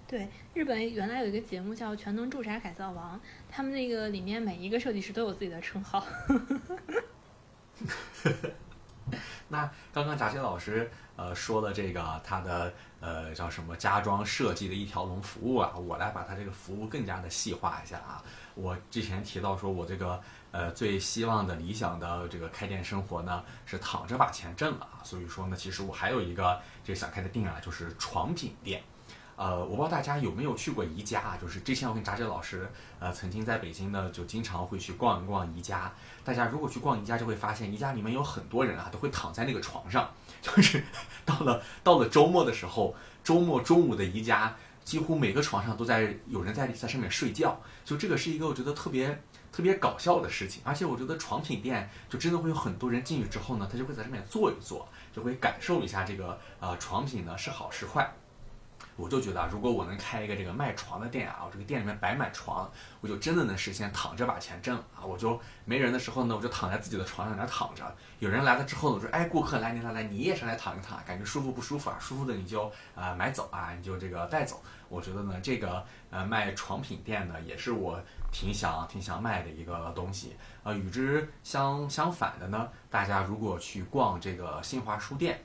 [0.07, 3.17] 对，日本原来有一个节目叫《全能住宅改造王》，
[3.49, 6.05] 他们那个里面每一个设计师都有自己的称号。
[9.51, 18.23] 那刚刚炸鸡老师呃说了这个他的呃叫什么家装设计的一条龙服务啊，我来把他这个服务更加的细化一下啊。
[18.55, 28.81] 我之前提到说我这个呃最希望的理想的这个开店生活呢是躺着把钱挣了啊，所以说呢其实我还有一个这想开的店啊，就是床品店。
[29.37, 31.35] 呃，我不知道大家有没有去过宜家？
[31.41, 35.91] 就是之前我跟扎姐老师，呃，曾经在北京呢，就经常会去逛一逛宜家。
[36.23, 40.09] 大家如果去逛宜家，就会发现宜家里面有很多人啊，都会躺在那个床上。
[40.41, 40.83] 就是
[41.25, 47.59] 到了到了周末的时候，周末中午的宜家，几乎每个床上都在有人在在上面睡觉。
[47.85, 50.61] 就这个是一个我觉得特别特别搞笑的事情。
[50.65, 58.11] 而且我觉得床品店就真的会有很多人进去之后呢，他就会在上面坐一坐，就会感受一下这个呃床品呢是好是坏。
[59.01, 65.01] 我就觉得，如果我能开一个这个卖床的店啊，我这个店里面摆满床，我就真的能实现躺着把钱挣啊！
[65.03, 67.83] 我就没人的时候呢，我就躺在自己的床上那躺着。
[68.19, 71.97] 有人来了之后呢，我说：“哎，顾客来，你来来，你也上来躺一躺，感觉舒服不舒服啊？
[71.99, 77.99] 舒服的你就啊买走啊，你就这个带走。”我觉得呢，这个呃卖床品店呢，也是我
[78.31, 80.35] 挺想挺想卖的一个东西。
[80.63, 85.41] 呃，与之相相反的呢，大家如果去逛这个新华书店。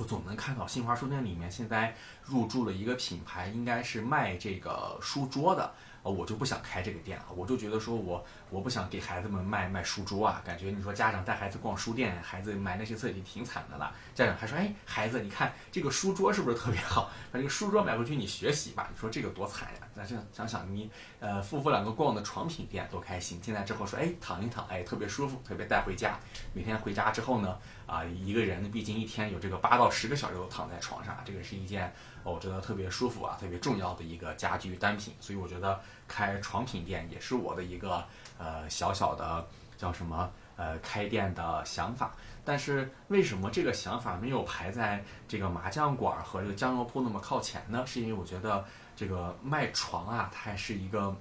[0.00, 1.92] 我总能看到新华书店里面现在
[2.28, 5.72] 入驻了一个品牌，应该是卖这个书桌的。
[6.04, 17.10] 呃，我就不想开这个店了，我就觉得说我我不想给孩子们卖卖书桌啊，感觉你说家长带孩子逛书店，孩子买那些册已经挺惨的了，家长还说，哎，孩子，你看这个书桌是不是特别好？
[17.32, 19.80] 把这个书桌买回去你学习吧，你说这个多惨呀？
[19.96, 20.88] 那这想想，你
[21.18, 26.16] 呃夫妇两个逛的床品店多开心，进来之后说，哎，躺一躺，哎，特别舒服，特别带回家。
[26.54, 31.92] 每天回家之后呢，啊，一个人毕竟一天有这个八到十个小时都躺在床上，这个是一件。
[32.22, 38.04] 我觉得特别舒服啊，特别重要的一个家居单品，所以我觉得开床品店也是我的一个
[38.38, 42.14] 呃小小的叫什么呃开店的想法。
[42.44, 47.84] 但是为什么这个想法没有排在这个麻将馆和这个酱肉铺那么靠前呢？
[47.86, 48.64] 是因为我觉得
[48.96, 51.14] 这个卖床啊，它还是一个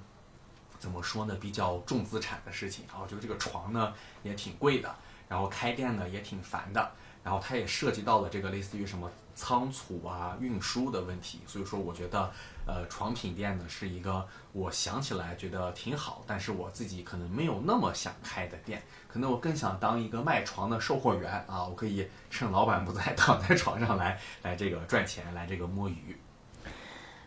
[0.80, 2.96] 怎么说呢，比较重资产的事情啊。
[3.02, 4.96] 我觉得这个床呢也挺贵的，
[5.28, 6.92] 然后开店呢也挺烦的，
[7.28, 9.12] 然后它也涉及到了这个类似于什么。
[9.40, 12.32] 仓储啊，运输的问题，所以说我觉得，
[12.66, 26.18] 呃，床品店呢是一个我想起来觉得挺好，但是我自己可能没有那么想开的店，可能我更想当一个卖床的售货员啊，我可以趁老板不在，躺在床上来来这个赚钱，来这个摸鱼。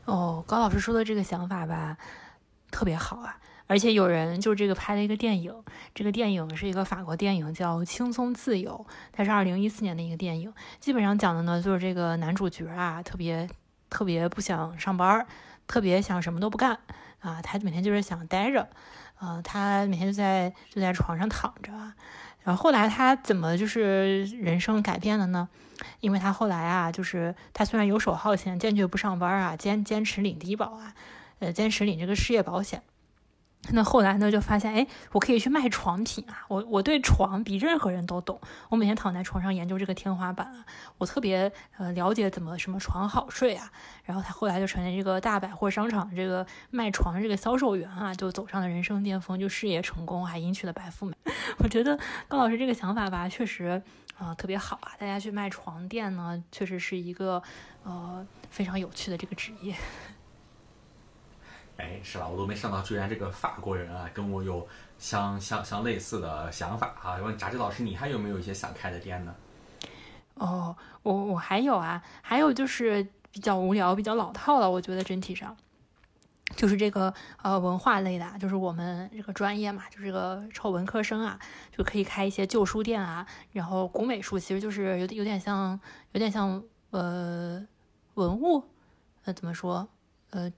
[0.06, 1.96] 哦，高老师说的这个想法吧，
[2.72, 3.38] 特别好啊。
[3.70, 5.54] 而且有人就这个拍了一个电影，
[5.94, 10.52] 这个电影是一个法国电影，叫《轻松自由》，它是二零一四年的一个电影。
[10.80, 13.48] 基本上讲的呢，就是这个男主角啊，特别
[13.88, 15.24] 特别不想上班，
[15.68, 16.76] 特别想什么都不干
[17.20, 18.68] 啊，他每天就是想待着，
[19.14, 21.70] 啊，他每天就在就在床上躺着。
[22.42, 25.48] 然后后来他怎么就是人生改变了呢？
[26.00, 30.92] 因为他后来啊，就是他虽然游手好闲，坚决不上班啊，坚坚持领低保啊，
[31.38, 32.82] 呃，坚持领这个失业保险。
[33.72, 36.44] 那后来呢，就发现，哎，我可以去卖床品啊！
[36.48, 40.64] 我我对床比任何人都懂，我每天躺在床上研究这个天花板啊，
[40.98, 43.70] 我特别呃了解怎么什么床好睡啊。
[44.04, 51.14] 然后他后来就成了这个大百货商场这个卖床这个销售员啊，就走上了人生巅峰，就事业成功，还迎娶了白富美。
[51.58, 53.80] 我觉得高老师这个想法吧，确实
[54.18, 54.92] 啊特别好啊！
[54.98, 57.40] 大家去卖床垫呢，确实是一个
[57.84, 59.74] 呃非常有趣的这个职业。
[61.80, 62.28] 哎，是吧？
[62.28, 67.16] 我都没想到，居然这个法国人啊，跟我有相相相类似的想法啊！
[67.16, 69.34] 问炸鸡老师，你还有没有一些想开的店呢？
[70.34, 74.70] 哦，我我还有啊，还有就是比较无聊、比较老套了。
[74.70, 75.56] 我觉得整体上，
[76.54, 77.12] 就是这个
[77.42, 81.38] 呃文化类的，就是我们这个专业嘛，就是这个臭文科生啊，
[81.74, 83.26] 就可以开一些旧书店啊。
[83.52, 85.80] 然后古美术其实就是有点有点像，
[86.12, 87.66] 有点像呃
[88.14, 88.64] 文物，
[89.24, 89.88] 呃怎么说？
[90.30, 90.48] 呃，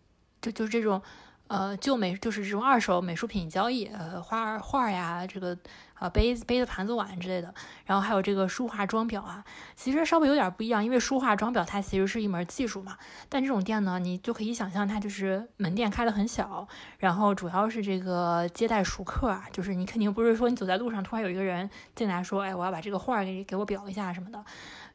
[0.42, 1.00] 就就是这种。
[1.48, 5.54] 呃，旧美就是这种二手美术品交易，呃，画画呀，这个
[5.92, 7.52] 啊杯子、杯子、盘子、碗之类的，
[7.84, 9.44] 然后还有这个书画装裱啊，
[9.76, 12.96] 其实稍微有点不一样，因为书画装裱它其实是一门技术嘛。
[13.28, 16.66] 但这种店呢，你就可以想象它就是门店开的很小，
[17.00, 24.42] 然后主要是这个接待熟客啊，就是你肯定不是说你走在路上突然有一个人进来说，哎，我要把这个画给给我裱一下什么的，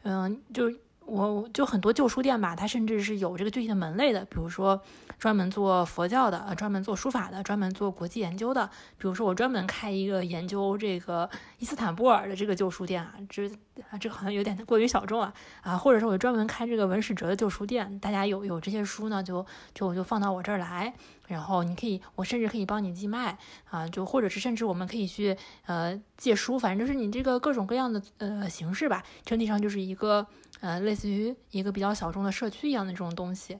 [0.01, 0.73] 嗯，就。
[1.08, 4.80] 我就很多旧书店吧，它甚至是有这个具体的门类的，比如说
[5.17, 8.70] 专门做佛教的，呃，专门做书法的，专门做国际研究的。
[8.98, 13.48] 比如说我专门开一个研究这个伊斯坦布尔的这个旧书店啊，这
[13.89, 15.78] 啊这好像有点过于小众了啊。
[15.78, 20.93] 或者说我专门开这个文史哲的旧书店，大家有有这些书呢，就就我就放到我这儿来，
[21.28, 23.38] 然后你可以，我甚至可以帮你寄卖
[23.70, 30.28] 啊，就或者是甚至我们可以去呃借书，反正就是你这个各种各样的呃形式吧，整体上就是一个。
[30.60, 33.58] 呃，类似于一个比较小众的社区一样的这种东西，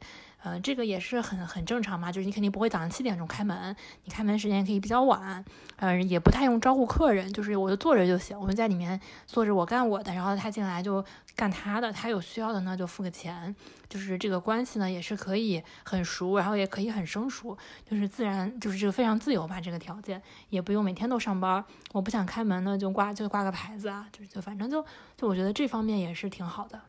[0.48, 5.44] 呃，这个也是很很正常嘛，就是你肯定不会早上七点钟开门，你开门时间可以比较晚，
[5.76, 11.04] 呃，也不太用招呼客人，就是我就坐着就行，我们在里面坐着，我干我的，然后他进来就
[11.36, 13.54] 干他的，他有需要的呢就付个钱，
[13.90, 24.86] 就是这个关系呢也是可以很熟，然后也可以很生疏，就是自然就是这个非常自由吧，这个条件也不用每天都上班，我不想开门呢就挂就挂个牌子啊，就是就反正就
[25.18, 26.80] 就我觉得这方面也是挺好的。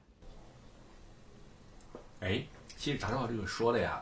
[2.20, 2.42] 哎，
[2.78, 4.00] 其实查照这个说的呀，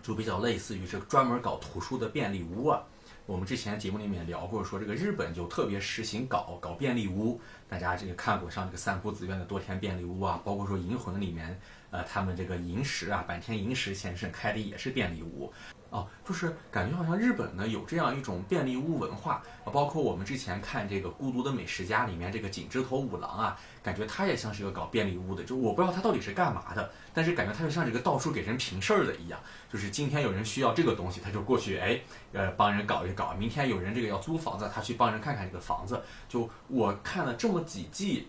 [0.00, 2.80] 就比较类似于这个专门搞图书的便利屋啊。
[3.26, 7.40] 我们之前节目里面聊过，说这个日本就特别实行搞搞便利屋。
[7.68, 15.52] 大家这个看过像这个三浦子苑的多田便利屋啊，包括说银魂里面，呃，他们这个银石啊，坂田银石先生开的也是便利屋。
[15.94, 29.38] 哦，就是感觉好像日本呢有这样一种便利屋文化啊，包括我们之前看这个《孤独的美食家》里面这个井之头五郎啊，感觉他也像是一个搞便利屋的，就我不知道他到底是干嘛的，但是感觉他就像这个到处给人平事儿的一样，
[29.72, 32.00] 就是今天有人需要这个东西，他就过去哎，
[32.32, 36.02] 呃，帮人搞一搞；明天有人这个要租房子，他去帮人看看这个房子。
[36.28, 38.26] 就我看了这么几季，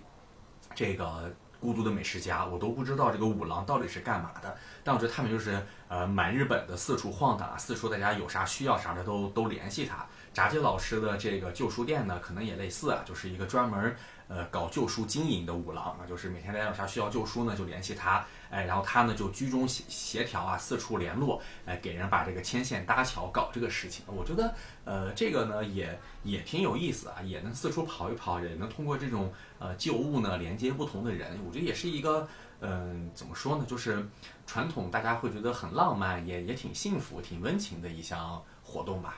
[0.76, 1.34] 这个。
[1.58, 5.60] 孤独的美食家，我都不知道这个五郎到底是干嘛的，但我觉得他们就是
[5.96, 10.06] 呃满日本的四处晃荡啊，四处大家有啥需要啥的都都联系他。
[10.34, 13.96] 炸鸡老师的这个旧书店呢，可能也类似啊，就是一个专门
[14.28, 18.26] 呃搞旧书经营的五郎啊，就是每天大家有啥需要旧书呢，就联系他。
[18.50, 24.04] 哎，然后他呢就居中协协调啊，四处联络，哎，给人把这个牵线搭桥搞这个事情。
[24.08, 24.54] 我觉得，
[24.84, 31.40] 呃，这个呢也也挺有意思啊，也能四处跑一跑，也能通过这种呃旧物呢连接不同的人。
[31.48, 32.28] 我觉得也是一个，
[32.62, 34.06] 嗯，怎么说呢，就是
[34.46, 39.18] 传统大家会觉得很浪漫，也也挺幸福、挺温情的一项活动吧。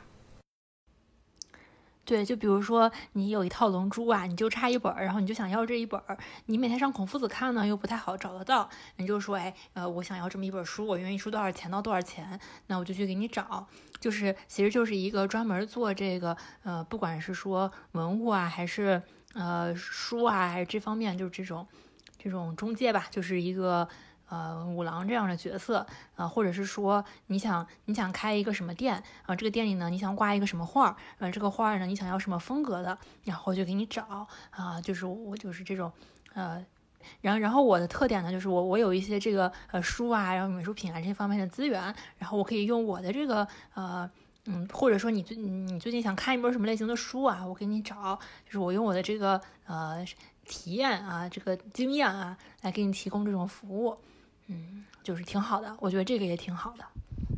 [2.04, 13.67] 对，就比如说你有一套《龙珠》啊，你就差一本儿，然后你就想要这一本儿，你每天上孔夫子看呢又不太好找得到，你就说，哎，呃，我想要这么一本书，我愿意出多少钱到多少钱，那我就去给你找，
[14.00, 19.02] 就是其实就是一个专门做这个，呃，不管是说文物啊，还是
[19.34, 21.67] 呃书啊，还是这方面，就是这种
[22.18, 23.88] 这种中介吧，就是一个。
[24.30, 29.34] 呃，五郎这样的角色，啊，或者是说你想你想开一个什么店啊？
[29.34, 30.96] 这个店里呢，你想挂一个什么画儿？
[31.20, 32.98] 呃，这个画儿呢，你想要什么风格的？
[33.24, 35.90] 然后就给你找啊，就是我就是这种，
[36.34, 36.62] 呃，
[37.22, 41.82] 然后然后我的特点呢，就是我我有一些这个呃书啊，然后美术品啊这些方面的资源，
[42.18, 44.12] 然后我可以用我的这个呃
[44.48, 47.46] 嗯，或者说你最你最近想看一本什么类型的书啊？
[47.46, 50.06] 我给你找，就是我用我的这个呃
[50.48, 53.98] 体验啊，这个经验啊，来给你提供这种服务。
[54.48, 56.86] 嗯，就是挺好的，我觉得这个也挺好的。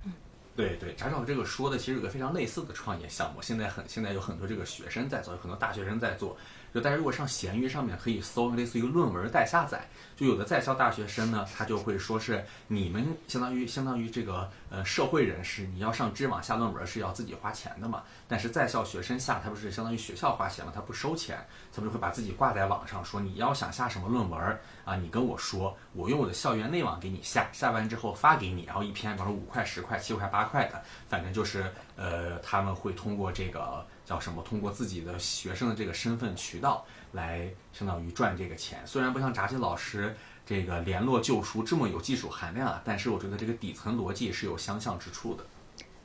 [0.05, 0.13] 嗯，
[0.55, 6.37] 对对，查找这个说的其实有个非常类似的创业项目，现在很现在有很多这个学生在做，有很多大学生在做。
[6.73, 18.03] 就大家如果上闲鱼上面可以搜类似于论文待下载，就有的在校大学生呢，他就会说是你们相当于相当于这个呃社会人士，你要上知网下论文是要自己花钱的嘛。
[18.27, 21.37] 但是在校学生下他不是相当于学校花钱嘛，他不收钱，
[21.73, 24.39] 他们就会把自己挂在网上说你要想下什么论文
[24.85, 33.85] 啊，你跟我说，我用我的校园内网给你下，下完之后发给你，然后一篇比如说五块十块七块八块的，反正就是呃他们会通过这个。
[34.09, 34.41] 叫什么？
[34.41, 38.79] 通过自己的学生的这个身份渠道来，相当于赚这个钱。
[38.83, 45.45] 虽然不像炸鸡老师这个联络旧书这么有技术含量啊，但是我觉得这个底层逻辑是有相像之处的。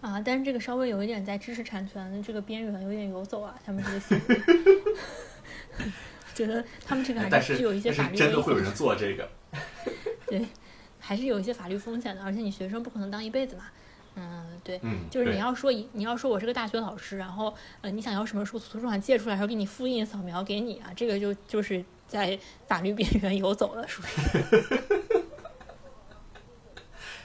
[0.02, 4.34] 啊，但是这个稍微有一点在知识产权的这个边缘有点游走啊，他们这个
[6.34, 9.26] 觉得他们这个还是有一些法律真的会有人做这个？
[10.28, 10.46] 对，
[11.00, 13.64] 还是有一些法律风险的，而且你学生不可能当一辈子嘛。
[14.16, 24.06] 嗯，对，嗯，就是你要说一你要说我是个大学老师，然后呃你想要什么书，图书馆借出来，然后给你复印扫描给你啊，这个就就是在法律边缘游走了，属于。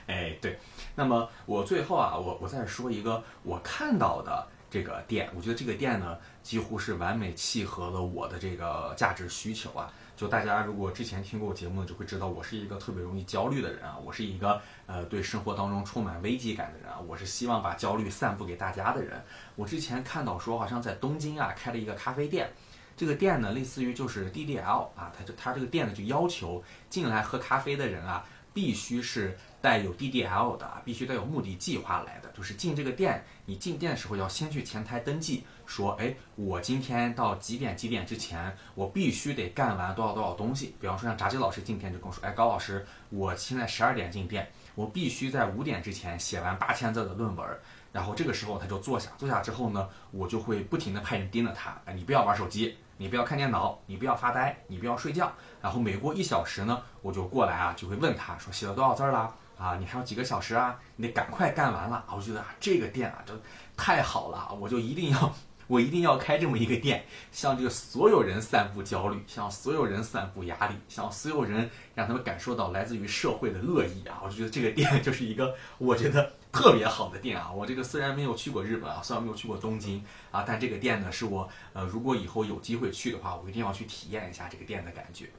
[0.08, 0.58] 哎，对。
[0.96, 9.92] 那么我最后啊，我我再说一个我看到的这个店，我觉得这个店呢，几乎是完美契合了我的这个价值需求啊。
[10.16, 19.24] 就大家如果之前听过我节目，就会知道我是一个特别容易焦虑的人啊，我是一个呃对生活当中充满危机感的人啊，我是希望把焦虑散布给大家的人。
[19.56, 22.52] 我之前看到说，好像在东京啊开了一个咖啡店，
[22.98, 32.30] 这个店呢类似于就是 DDL 啊，它就它这个店呢就要求进来喝咖啡的人啊，必须是带有 DDL 的，必须带有目的计划来的。
[32.32, 40.76] 就是进这个店，你进店的时候要先去前台登记，说，哎，我今天到几点几点之前，我必须得干完多少多少东西。
[40.80, 47.46] 比方说像炸鸡老师进店就跟我说，哎，高老师，我现在十二点进店，我必须在五点之前写完八千字的论文。
[47.92, 55.34] 然后这个时候他就坐下，坐下之后呢，我就会不停的派人盯着他，哎，你不要玩手机，你不要看电脑，你不要发呆，你不要睡觉。
[55.60, 59.36] 然后每过一小时呢，我就过来啊，就会问他说写了多少字儿啦？
[59.60, 60.80] 啊，你还有几个小时啊？
[60.96, 62.16] 你得赶快干完了啊！
[62.16, 63.38] 我觉得啊，这个店啊，这
[63.76, 65.36] 太好了，我就一定要，
[65.68, 74.22] 我一定要开这么一个店，向这个所有人散布焦虑，向所有人散布压力，向所有人让他们感受到来自于社会的恶意啊！
[74.24, 77.52] 我就觉得这个店 就是一个我觉得特别好的店啊！
[77.52, 80.02] 我这个虽然没有去过日本啊，虽然没有去过东京
[80.32, 85.30] 啊，但这个店呢是我呃，如果以后有机会去的话，我一定要去体验一下这个店的感觉。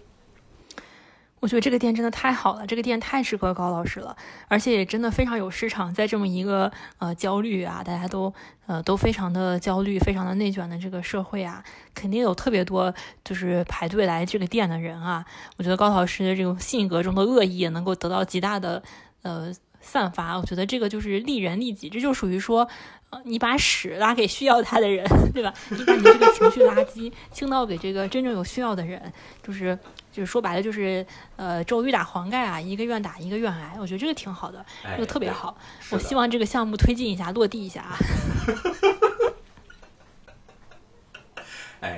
[1.41, 4.15] 我觉得这个店真的太好了，这个店太适合高老师了，
[4.47, 5.93] 而且也真的非常有市场。
[5.93, 8.33] 在这么一个呃焦虑啊，大家都
[8.67, 11.65] 呃都非常的焦虑、非常的内卷的这个社会啊，
[11.95, 15.25] 肯定有特别多就是排队来这个店的人啊。
[15.57, 18.83] 我觉得高老师的这种性格中的恶意也能够得到极大的
[19.23, 20.37] 呃散发。
[20.37, 22.69] 我觉得这个就是利人利己，这就属于说。
[23.25, 25.53] 你把屎拉给需要它的人，对吧？
[25.71, 29.13] 你把你这个情绪垃圾倾倒给这个真正有需要的人，
[29.43, 29.77] 就是
[30.13, 31.07] 就是说白了就是
[31.37, 33.77] 呃周瑜打黄盖啊，一个愿打一个愿挨。
[33.79, 35.57] 我觉得这个挺好的，哎这个特别好。
[35.91, 37.97] 我希望这个项目推进一下，落地一下啊。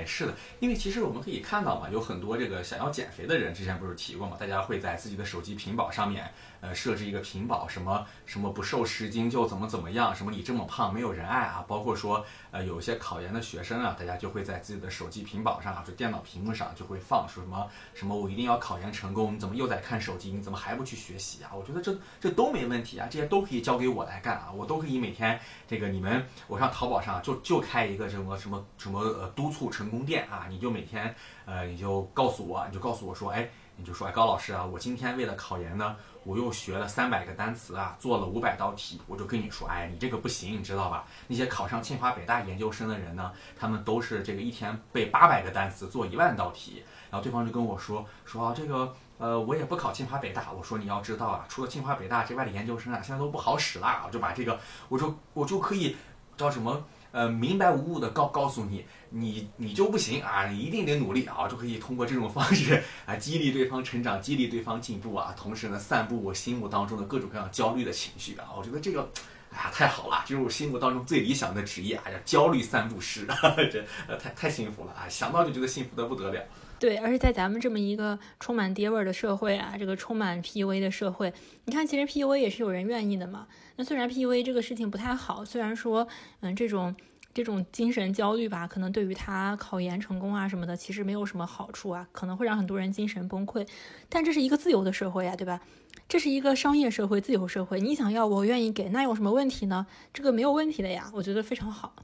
[0.06, 6.30] 是的，因为其实我们可以看到嘛，有很多这个想要减肥的人，之前不是提过嘛，大家会在自己的手机屏保上面，
[6.60, 20.30] 呃，设置一个屏保，什么什么不瘦十斤就怎么怎么样，什么你这么胖没有人爱啊，包括说，呃，有一些考研的学生啊，大家就会在自己的手机屏保上啊，就电脑屏幕上就会放说什么什么我一定要考研成功，你怎么又在看手机？
[20.30, 21.50] 你怎么还不去学习啊？
[21.54, 31.14] 我觉得这这都没问题啊，这些都可以交给我来干啊，我都可以每天这个你们我上淘宝上就就开一个什么什么什么呃督促成宫殿啊，你就每天
[31.44, 41.04] 呃你就告诉我，你就告诉我说，哎，你就说哎高老师啊，我今天为了考研呢，我又学了三百个单词啊，做了五百道题，我就跟你说，哎，你这个不行，你知道吧？
[41.28, 46.82] 那些考上清华北大研究生的人呢，他们都是这个一天背八百个单词，做一万道题。
[47.10, 50.50] 然后对方就跟我说说啊，这个呃我也不考清华北大。
[50.52, 54.02] 我说你要知道啊，除了清华北大之外的研究生啊，现在都不好使啦。
[54.06, 55.94] 我就把这个，我就我就可以
[56.34, 56.82] 叫什么？
[57.12, 69.08] 呃，明白无误的告告诉你，你你就不行啊，你一定得努力啊，就可以通过这种方式 啊，激励对方成长，激励对方进步啊，同时呢，散布我心目当中的各种各样焦虑的情绪啊，我觉得这个，
[69.50, 73.26] 哎呀，太好了，这是我心目当中最理想的职业啊，叫焦虑散布师，
[73.70, 73.84] 这
[74.18, 76.42] 太太幸福了啊，想到就觉得幸福的不得了。
[76.82, 81.32] 对，而且在咱们这么一个充满爹味儿的社会啊，这个充满 PUA 的社会，
[81.66, 83.46] 你看，其实 PUA 也是有人愿意的嘛。
[83.76, 86.08] 那虽然 PUA 这个事情不太好，虽然说，
[86.40, 86.92] 嗯，这种
[87.32, 93.64] 这种精神焦虑吧，可能对于他考研成功啊什么的，其实没有什么好处啊，可能会让很多人精神崩溃。
[94.08, 95.60] 但这是一个自由的社会啊，对吧？
[96.08, 99.86] 这是一个商业社会、自由社会，你想要，我愿意给，那有什么问题呢？
[100.12, 101.94] 这个没有问题的呀，我觉得非常好。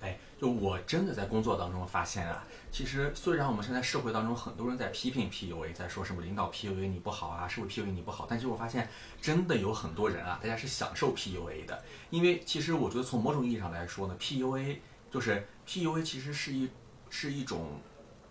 [0.00, 8.88] 哎，就我真的在工作当中发现啊，其实虽然我们现在社会当中很多人在批评 PUA，在说什么领导 PUA 你不好啊，社会 PUA 你不好，但是我发现
[9.20, 14.78] 真的有很多人啊，大家是享受 PUA 的，因为其实我觉得从某种意义上来说呢，PUA
[15.10, 16.68] 就是 PUA 其实是一
[17.10, 17.80] 是一种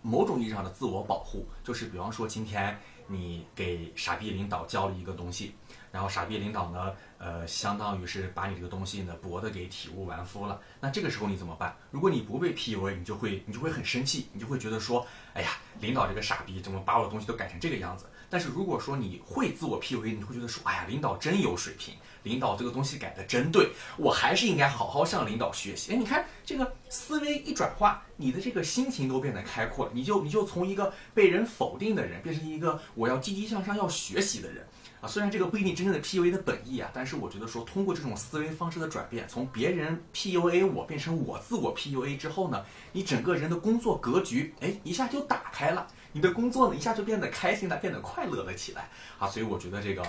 [0.02, 5.54] 某种意义上的自我保护，就是比方说今天你给傻逼领导交了一个东西。
[5.90, 10.60] 然后傻逼领导呢，呃，相当于是把你这个东西呢驳得给体无完肤了。
[10.80, 11.74] 那这个时候你怎么办？
[11.90, 18.06] 如果你不被 PUA，你就会你就会很生气，你就会觉得说，哎呀，领导这个傻逼怎么把我的东西都改成这个样子？
[18.30, 25.92] 但是如果说你会自我 PUA，你会觉得说，哎呀，领导真有水平，领导这个东西改的真对，我还是应该好好向领导学习。
[25.92, 34.66] 哎，你看这个思维一转化，你的这个心情都变得开阔了，你就你就从一个被人否定的人，变成一个我要积极向上要学习的人。
[35.00, 50.02] 啊，虽然这个不一定真正的 PUA 的本意啊，但是我觉得说通过这种思维方式的转变，从别人 PUA 我变成我自我 PUA 之后呢，你整个人的工作格局，哎，一下就打开了，你的工作呢一下就变得开心了，变得快乐了起来啊，所以我觉得这个，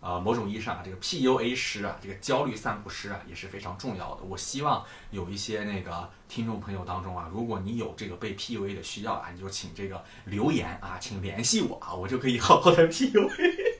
[0.00, 4.22] 呃，某种意义上啊，这个 PUA 师啊，这个焦虑散布师啊，也是非常重要的。
[4.24, 13.73] 我希望有一些那个听众朋友当中啊，如果你有这个被 PUA 的需要啊，你就请这个留言啊，请联系我啊，我就可以好好的 PUA。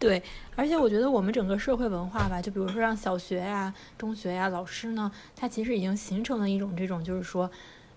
[0.00, 0.20] 对，
[0.56, 7.48] 而且我觉得我们整个社会文化吧，就比如说让小学呀、中学呀，老师呢，他其实已经形成了一种这种，就是说，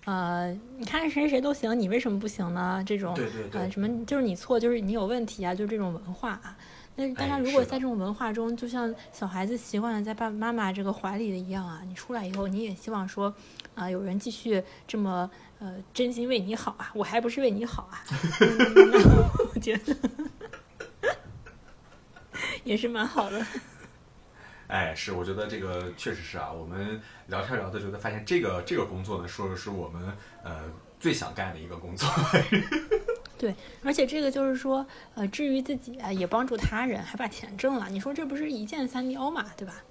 [0.03, 2.83] 呃，你看谁谁都行，你为什么不行呢？
[2.85, 6.57] 这种，对对对，呃，什么就是你错，就是你有问题啊，就是这种文化啊。
[6.95, 13.33] 那大家如果在这种文化中，就像小孩子习惯了在爸爸妈妈这个怀里的一样啊，你出来以后，你也希望说，
[13.75, 15.27] 啊，有人继续这么
[15.59, 18.03] 呃真心为你好啊，我还不是为你好啊？
[19.55, 19.95] 我觉得。
[22.63, 23.45] 也是蛮好的，
[24.67, 26.51] 哎，是，我觉得这个确实是啊。
[26.51, 30.63] 我们聊天聊的，觉得发现这个这个工作呢，说的是我们呃
[30.99, 32.09] 最想干的一个工作。
[33.37, 33.53] 对，
[33.83, 34.85] 而且这个就是说，
[35.15, 37.87] 呃，至于自己啊，也帮助他人，还把钱挣了。
[37.89, 39.83] 你说这不是一箭三雕嘛，对吧？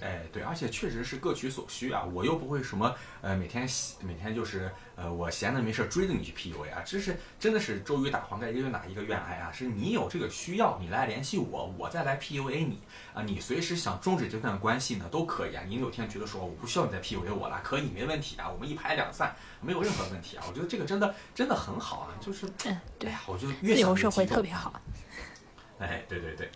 [0.00, 2.04] 哎，对，而且确实是各取所需啊。
[2.04, 3.68] 我又不会什么，呃，每天
[4.00, 6.82] 每天就是，呃，我闲的没事追着你去 PUA 啊。
[6.84, 9.50] 这是真的是周瑜打黄盖，一个愿打一个愿挨啊。
[9.50, 12.80] 是你有这个需要，你来联系我，我再来 PUA 你
[13.12, 13.22] 啊。
[13.22, 15.64] 你随时想终止这段关系呢，都可以啊。
[15.66, 18.48] 你有天觉得说我不需要你再 PUA 我了，可以，没问题啊。
[18.48, 20.44] 我们一拍两散，没有任何问题啊。
[20.46, 24.80] 我觉得这个真的真的很好啊，就是，嗯，对啊，我就越自由社会特别好。
[25.80, 26.48] 哎，对对对。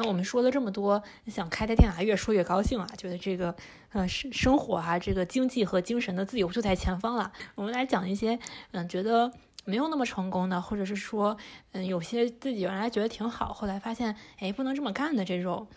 [0.00, 3.54] 那我们说了这么多，想开的店啊，越说越高兴啊，觉得这个
[3.92, 7.30] 呃生生活啊，这个经济和精神的自由就在前方了。
[7.54, 8.38] 我们来讲一些
[8.70, 9.30] 嗯，觉得
[9.66, 11.36] 没有那么成功的，或者是说
[11.72, 15.68] 嗯，有些自己原来觉得挺好，后来发现哎不能这么干的这种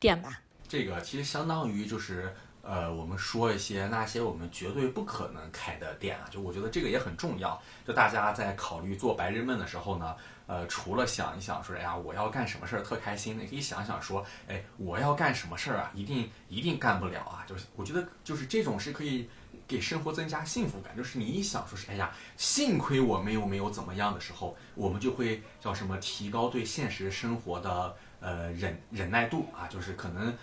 [0.00, 0.40] 店吧。
[0.66, 7.60] 这个其实相当于就是呃，我们说一些那些我们绝对不可能开的店啊，就我觉得这个也很重要。
[7.86, 10.16] 就大家在考虑做白日梦的时候呢。
[10.48, 17.44] 呃，除了想一想说，哎呀，我要干什么事儿特开心，你可以想想说，哎，我要干什么事儿啊，一定一定干不了啊。
[17.46, 19.28] 就是我觉得，就是这种是可以
[19.66, 20.96] 给生活增加幸福感。
[20.96, 29.68] 就是你一想说是，哎呀，幸亏我没有没有怎么样的时候，我们就会叫什么提高对现实生活的呃忍忍耐度啊。
[29.68, 30.34] 就是可能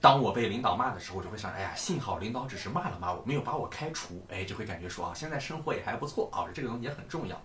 [0.00, 6.48] 当我被领导骂的时候，我就会想，哎呀，幸好领导只是骂了骂我，没有把我开除，哎，就会感觉说啊，现在生活也还不错啊。
[6.54, 7.38] 这个东西也很重要。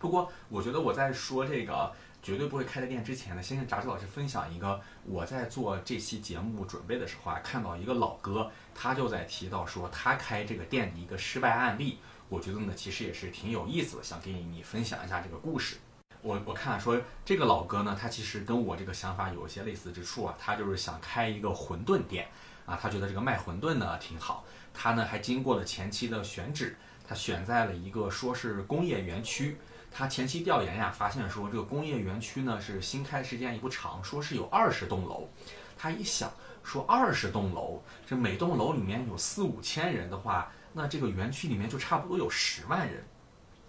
[0.00, 1.92] 不过，我觉得我在说这个
[2.22, 11.98] 绝对不会开的店之前呢，先跟炸子老师分享一个我在做这期节目准备的时候啊，看到一个老哥，他就在提到说他开这个店的一个失败案例。
[12.30, 15.76] 我觉得呢，其实也是挺有意思的，想给你分享一下这个故事。
[16.22, 22.28] 我我看说这个老哥呢，他其实跟我这个想法有一些类似之处啊，他就是想开一个馄饨店
[22.64, 26.76] 啊，他觉得这个卖馄饨呢挺好，他呢还经过了前期的选址，
[27.06, 29.58] 他选在了一个说是工业园区。
[29.90, 35.28] 他前期调研呀，发现说这个工业园区呢是新开时间也不长，说是有二十栋楼。
[35.76, 36.32] 他一想
[36.62, 43.04] 说二十栋楼，这每栋楼里面有四五千人的话，那这个园区里面就差不多有十万人。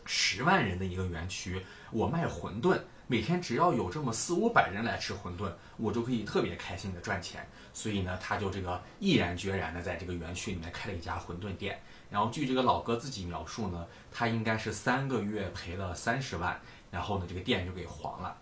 [0.03, 7.47] 十万人的一个园区，我卖馄饨，每天只要有这么四五百人来吃馄饨，我就可以特别开心的赚钱。
[7.71, 11.79] 所以呢，他就这个毅然决然的在这个园区里面开了一家馄饨店。
[12.11, 16.59] 然后据这个老哥自己描述呢，他应该是三个月赔了三十万，
[16.91, 18.37] 然后呢这个店就给黄了。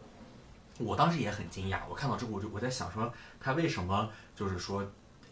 [0.79, 4.83] 我当时也很惊讶，我看到之后我就我在想说，他为什么就是说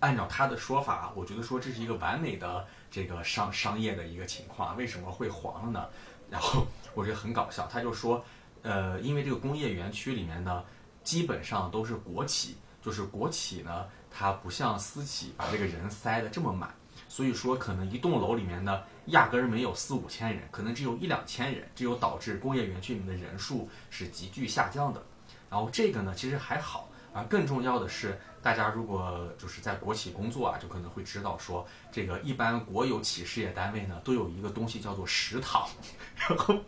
[0.02, 5.90] 按照他的说法，我觉得说这是一个完美的这个商商业的一个情况，为什么会黄了呢？
[6.30, 8.24] 然后我觉得很搞笑，他就说，
[8.62, 10.64] 呃，因为这个工业园区里面呢，
[11.04, 16.76] 基本上都是国企，就是国企呢，它不像私企把这个人塞得这么满。
[17.18, 25.04] 所以说，可能一栋楼里面呢，压根儿没有四五千人，可能只有一两千人，这就导致工业园区里面的人数是急剧下降的。
[25.50, 35.68] 然后这个呢，其实还好，而更重要的是，大家如果就是在国企工作啊，就可能会知道说，这个一般国有企事业单位呢，都有一个东西叫做食堂。
[36.16, 36.60] 然后，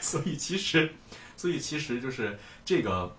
[0.00, 0.94] 所以其实，
[1.36, 3.14] 所以其实就是这个。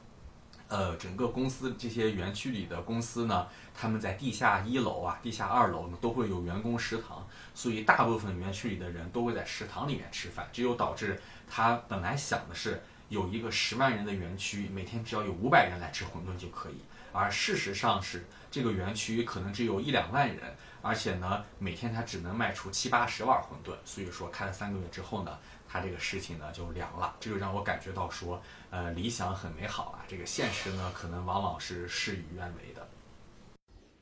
[0.68, 3.48] 呃，整个公司这些园区里的公司呢，
[3.78, 16.78] 他们在地下一楼啊、地下二楼呢都会有员工食堂，所以大部分园区里的人都会在食堂里面吃饭，这就导致他本来想的是有一个十万人的园区，每天只要有五百人来吃馄饨就可以。
[17.12, 23.74] 而事实上是，这个园区可能只有一两万人，而且呢，每天他只能卖出七八十碗馄饨。
[23.86, 27.16] 所以说，开了三个月之后呢，他这个事情呢就凉了。
[27.22, 32.75] 这就让我感觉到说，呃，理想很美好啊，这个现实呢，可能往往是事与愿违。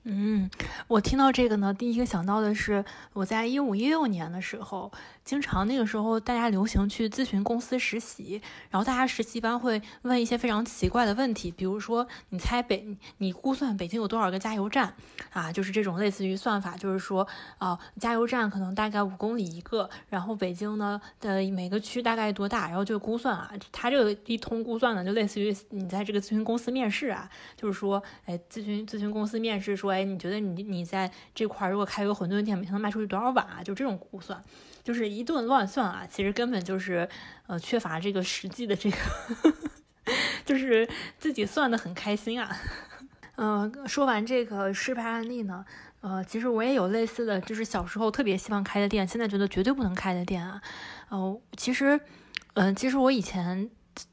[0.05, 0.49] 嗯，
[0.87, 2.83] 我听到这个呢，第一个想到的是
[3.13, 4.91] 我在一五一六年的时候。
[5.23, 12.85] 经常那个时候，大家流行去咨询公司实习，然后大家实习班会问一些非常奇怪的问题，比如说，你猜北，
[13.19, 14.93] 你估算北京有多少个加油站
[15.31, 15.49] 啊？
[15.49, 17.25] 就是这种类似于算法，就是说，
[17.57, 22.67] 啊，加油站可能大概五公里一个，然后北京呢的每个区大概多大？
[22.67, 33.61] 然后就估算啊，他这个一通估算呢，就类似于你在这个咨询公司面试啊，就是说，哎，咨询咨询公司面试说，哎，你觉得你你在这块如果开一个馄饨店，每天能卖出去多少碗啊？
[33.63, 34.43] 就这种估算。
[34.83, 37.07] 就是一顿乱算啊，其实根本就是，
[37.47, 38.97] 呃，缺乏这个实际的这个，
[40.43, 40.85] 就是
[41.17, 42.53] 自己算的很开心啊。
[43.35, 45.63] 嗯， 说完这个失败案例呢，
[46.01, 50.61] 呃，其实我也有类似的就是小时候特别希望开的店，现在觉得绝对不能开的店啊。
[51.07, 51.97] 呃，其实，
[52.55, 53.69] 嗯，其实我以前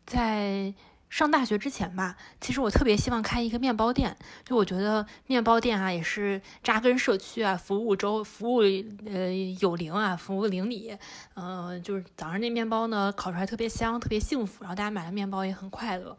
[0.07, 0.73] 在。
[1.11, 8.61] 上大学之前吧，其实我特别希望开一个面包店，就我觉得面包店啊也是扎根社区啊，服务周服务
[9.07, 10.97] 呃有灵啊，服务邻里，
[11.35, 16.17] 呃就是早上那面包呢烤出来特别香，特别幸福，然后大家买了面包也很快乐。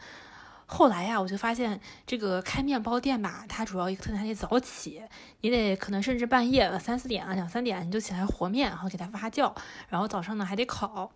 [0.65, 5.01] 后来呀，我就发现这个开面包店吧，它主要一个特点还得早起，
[5.41, 9.53] 你得可能甚至半夜三四点啊，两三点你就起来和面，然后给它发酵，
[9.89, 11.11] 然后早上呢还得烤。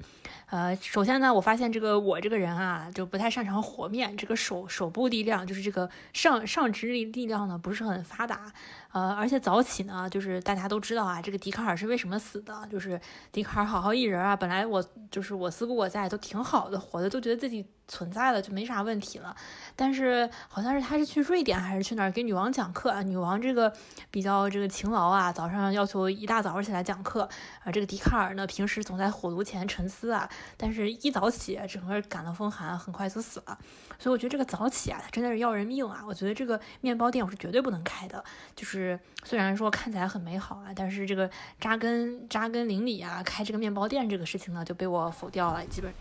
[0.47, 8.51] 呃，首先呢，我发现这个我这个人啊，就不太擅长和面，这个手手部力量就是这个上上肢力力量呢不是很发达。
[8.91, 12.65] 呃，而且早起呢，就是大家都知道啊，这个笛卡尔是为什么死的？
[12.71, 12.99] 就是
[13.31, 19.35] 笛卡尔好好一人啊，本来我就是我思故我在都挺好的，活的都觉得自己存在了就没啥问题了。
[19.75, 23.01] 但是好像是他是去瑞典还是去哪儿给女王讲课啊？
[23.01, 23.73] 女王这个
[24.15, 27.27] 比较这个勤劳啊，早上要求一大早起来讲课
[27.65, 27.69] 啊。
[27.69, 33.57] 这个笛卡尔呢，平时总在火炉前沉思啊，但是一早起整个感到风寒，很快就死了。
[33.99, 36.01] 所以我觉得这个早起啊，它真的是要人命啊！
[36.07, 38.23] 我觉得这个面包店我是绝对不能开的。
[38.55, 45.93] 就是虽然说看起来很美好啊，但是这个扎根扎根邻里啊，开这个面包店这个事情呢，就被我否掉了，基本。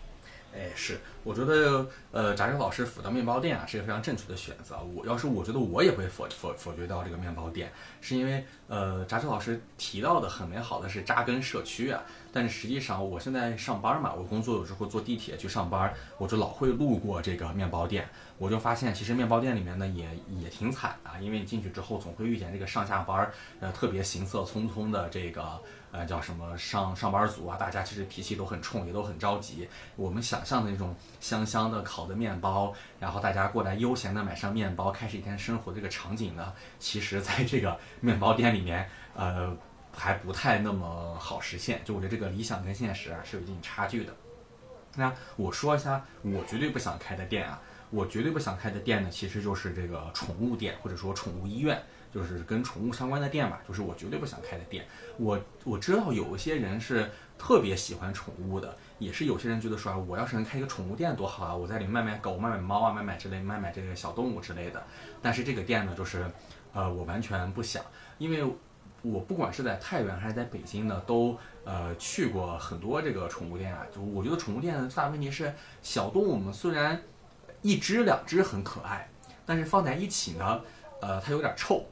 [0.55, 4.79] 哎，是，我觉得，呃，翟志老师辅导面包店啊，是一个非常正确的选择。
[4.95, 12.01] 我要是我觉得我也会否否否决掉这个面包店，是因为，呃，翟志老师提到的很美好的是扎根社区啊。
[12.31, 20.07] 但是实际上，我现在上班嘛，我工作有时候坐地铁去上班，我就老会路过这个面包店，我就发现其实面包店里面呢也
[20.41, 23.29] 也挺惨的，因为你进去之后总会遇见这个上下班，
[23.59, 25.61] 呃，特别行色匆匆的这个
[25.95, 29.67] 呃叫什么上上班族啊，大家其实脾气都很冲，也都很着急。
[29.95, 39.55] 我们想象的那种香香的烤的面包，然后大家过来悠闲的买上面包，开始一天生活这个场景呢，其实在这个面包店里面，呃。
[39.97, 44.13] 还不太那么好实现，就我觉得这个理想跟现实啊是有一定差距的。
[44.97, 51.81] 那我说一下我绝对不想开的店啊，我绝对不想开的店呢，其实就是这个宠物店或者说宠物医院，
[52.15, 54.87] 就是跟宠物相关的店吧，就是我绝对不想开的店。
[55.17, 64.81] 我我知道有一些人是特别喜欢宠物的，也是有些人觉得说啊，我要是能开一个宠物店多好啊，我在里面卖卖狗、卖卖猫啊、卖卖之类、卖卖这个小动物之类的。
[65.21, 66.25] 但是这个店呢，就是
[66.73, 67.83] 呃，我完全不想，
[68.17, 68.43] 因为。
[69.01, 73.85] 我不管是在太原还是在北京呢，都呃去过很多这个宠物店啊。
[73.93, 75.53] 就我觉得宠物店的大问题是，
[75.83, 76.99] 小动物们虽然
[77.61, 79.07] 一只两只很可爱，
[79.45, 80.59] 但是放在一起呢，
[81.03, 81.85] 呃，它有点臭。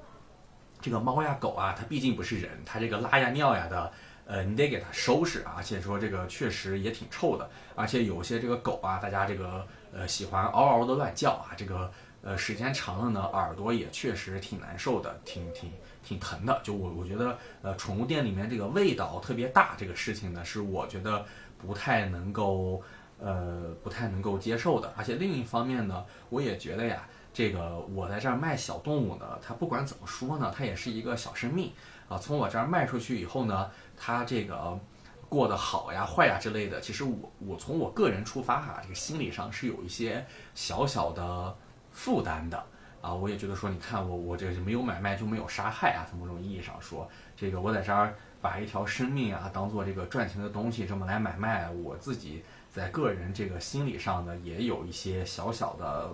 [0.83, 3.91] 这个猫呀狗啊，它毕竟不是人，它这个拉呀尿呀的，
[4.27, 5.55] 呃，你得给它收拾啊。
[5.57, 11.89] 而且说这个确实也挺臭的，而且有些这个狗啊，大家这个呃喜欢嗷嗷的乱叫啊，这个
[12.21, 15.71] 呃时间长了呢，耳朵也确实挺难受的，挺挺。
[16.05, 21.25] 挺疼的，就我我觉得，呃，宠物店里面这个味道特别大，这个事情呢，是我觉得
[21.57, 22.83] 不太能够，
[23.19, 24.93] 呃，不太能够接受的。
[24.97, 31.71] 而且另一方面呢，我也觉得呀，这个我在这儿卖小动物呢，它不管怎么说呢，它也是一个小生命
[32.07, 32.17] 啊。
[32.17, 34.79] 从我这儿卖出去以后呢，它这个
[35.27, 40.23] 过得好呀、坏呀之类的，其实我我从我个人出发哈，这个心理上是有一些
[40.53, 41.57] 小小的
[41.91, 42.63] 负担的。
[43.01, 47.05] 啊，我也觉得说，你看我我这个没有买卖就没有杀害啊，从某种意义上说，
[47.35, 56.09] 这个我在这儿把一条生命啊当做这个赚钱的东西这么来买卖，我自己在个人这个心理上呢也有一些小小的，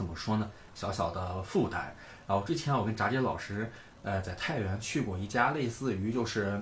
[0.00, 1.94] 怎么说呢，小小的负担。
[2.26, 3.70] 然后之前我跟炸姐老师
[4.02, 6.58] 呃在太原去过一家类似于就是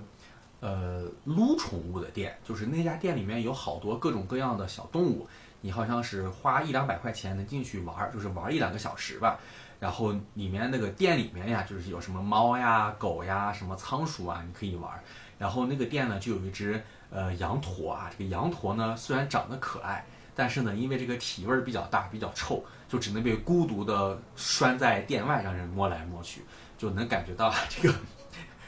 [0.58, 5.28] 呃撸宠物的店，就是那家店里面有好多各种各样的小动物。
[5.60, 9.38] 你好像是花一两百块钱能进去玩，就是玩一两个小时吧。
[9.78, 14.90] 然后里面那个店里面呀，就是有什么猫呀、狗呀、什么仓鼠啊，你可以玩。
[15.38, 20.04] 然后那个店呢，就有一只呃羊驼啊，这个羊驼呢虽然长得可爱，
[20.38, 26.44] 但是呢，因为这个体味比较大，比较臭，就只能被孤独的拴在店外，让人摸来摸去，
[26.78, 27.92] 就能感觉到这个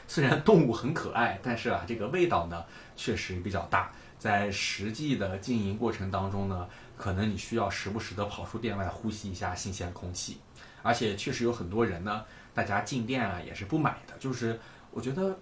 [0.08, 2.64] 虽然动物很可爱，但是啊，这个味道呢
[2.96, 3.92] 确实比较大。
[4.18, 10.40] 在实际的经营过程当中呢，可能你需要时不时的跑出店外呼吸一下新鲜空气，
[10.82, 14.58] 而且确实有很多人呢，大家进店啊也是不买的，就是
[14.90, 15.38] 我觉得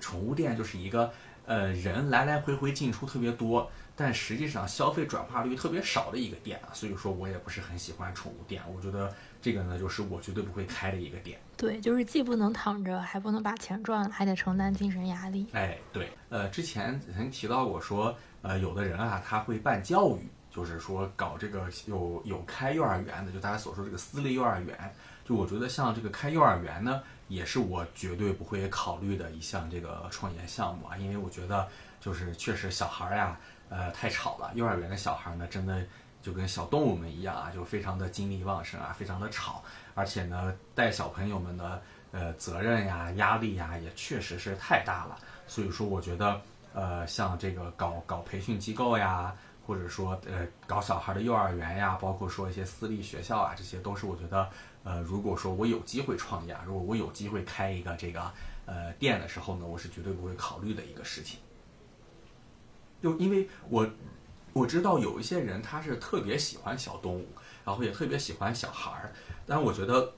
[0.00, 1.12] 宠物店就是一个
[1.44, 3.70] 呃人来来回回进出特别多，
[4.02, 11.38] 但实际上消费转化率特别少的一个店啊，所以说我也不是很喜欢宠物店，我觉得这个呢就是我绝对不会开的一个店。
[11.56, 15.46] 对，就是既不能躺着，还不能把钱赚了，还得承担精神压力。
[15.52, 24.92] 哎，对，呃，之前曾提到过说，呃，有的人啊，他会办教育，就是说搞这个有有开幼儿园的，就大家所说这个私立幼儿园。
[25.24, 31.68] 就我觉得像这个开幼儿园呢，也是我绝对不会考虑的一项这个创业项目啊，因为我觉得
[32.00, 33.38] 就是确实小孩儿呀，
[33.72, 34.52] 呃，太吵了。
[34.54, 35.82] 幼儿园的小孩呢，真的
[36.20, 39.64] 就跟小动物们一样啊，就非常的精力旺盛啊，非常的吵。
[39.94, 45.18] 而且呢，带小朋友们的呃责任呀、压力呀，也确实是太大了。
[45.46, 46.40] 所以说，我觉得
[46.74, 49.34] 呃，像这个搞搞培训机构呀，
[49.66, 54.48] 或者说呃搞小孩的幼儿园呀，包括说一些私立学校啊，这些都是我觉得
[54.84, 58.32] 呃，如果说我有机会创业啊，如果我有机会开一个这个
[58.66, 61.38] 呃店的时候呢，我是绝对不会考虑的一个事情。
[63.02, 63.88] 就因为我
[64.52, 67.26] 我知道有一些人他是特别喜欢小动物，
[67.64, 69.12] 然后也特别喜欢小孩儿。
[69.46, 70.12] 但我觉得，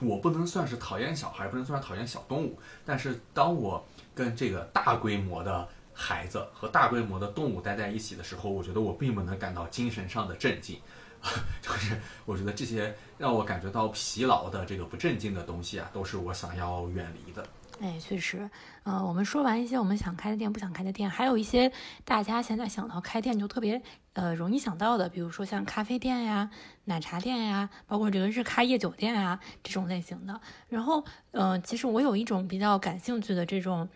[0.00, 2.58] 我不能算是讨厌小孩，不能算是讨厌小动物。
[2.84, 10.80] 但是当我跟这个大规模的孩子和大规模的动物待在一起的时候，我觉得我并不能感到精神上的镇静。
[11.60, 17.44] 就是我觉得这些让我感觉到疲劳的这个不镇静的东西啊，都是我想要远离的。
[17.80, 18.50] 哎，确实，
[18.82, 21.70] 呃，我们说完一些我们想开的店、不想开的店，还有一些
[22.04, 23.80] 大家现在想到开店就特别
[24.14, 26.50] 呃容易想到的，比如说像咖啡店呀、
[26.86, 30.40] 奶茶店呀，包括这个日咖夜酒店呀这种类型的。
[30.68, 33.88] 然后，呃，其实我有一种比较感兴趣的这种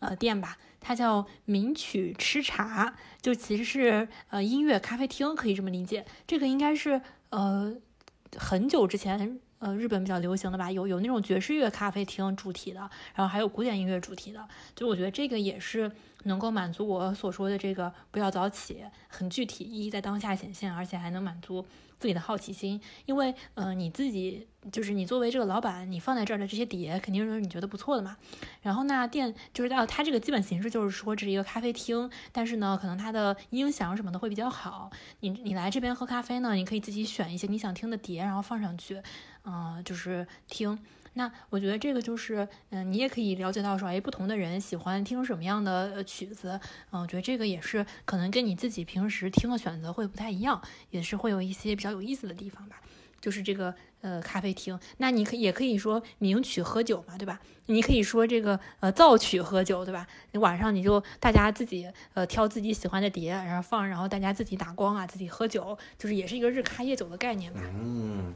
[0.00, 6.04] 呃店吧，它叫名曲吃茶，就其实是呃音乐咖啡厅，可以这么理解。
[6.26, 7.72] 这个应该是呃
[8.36, 9.38] 很久之前。
[9.58, 12.80] 呃，日本比较流行的吧，有有那种爵士乐咖啡厅主题的，
[13.14, 15.90] 然后还有古典音乐主题的，就我觉得这个也是
[16.24, 21.64] 能够满足我所说的这个不要早起，很具体，一在当下显现，而且还能满足。
[22.00, 28.16] 自己的好奇心，因为呃你自己就是你作为这个老板，你放在这儿的这些碟肯定是你觉得不错的嘛。
[28.62, 34.88] 然后那店就是到它这个基本形式就是说这是一个咖啡厅，但是呢可能它的音响什么的会比较好。
[35.20, 39.02] 你你来这边喝咖啡呢，你可以自己选一些你想听的碟，然后放上去，
[39.48, 40.78] 嗯就是听。
[41.14, 46.60] 那我觉得这个就是，嗯，你也可以了解到说，哎，不同的人喜欢听什么样的曲子，
[46.92, 52.80] 嗯，我觉得这个也是可能跟你自己平时听的选择会不太一样，也是会有一些比较有意思的地方吧。
[53.20, 57.40] 就是这个呃咖啡厅，那你可也可以说名曲喝酒嘛，对吧？
[57.66, 60.06] 你可以说这个呃造曲喝酒，对吧？
[60.30, 67.60] 你晚上你就大家自己呃挑自己喜欢的碟，然后放，然后大家自己打光啊，自己喝酒，就是也是一个日咖夜酒的概念吧。
[67.74, 68.32] 嗯，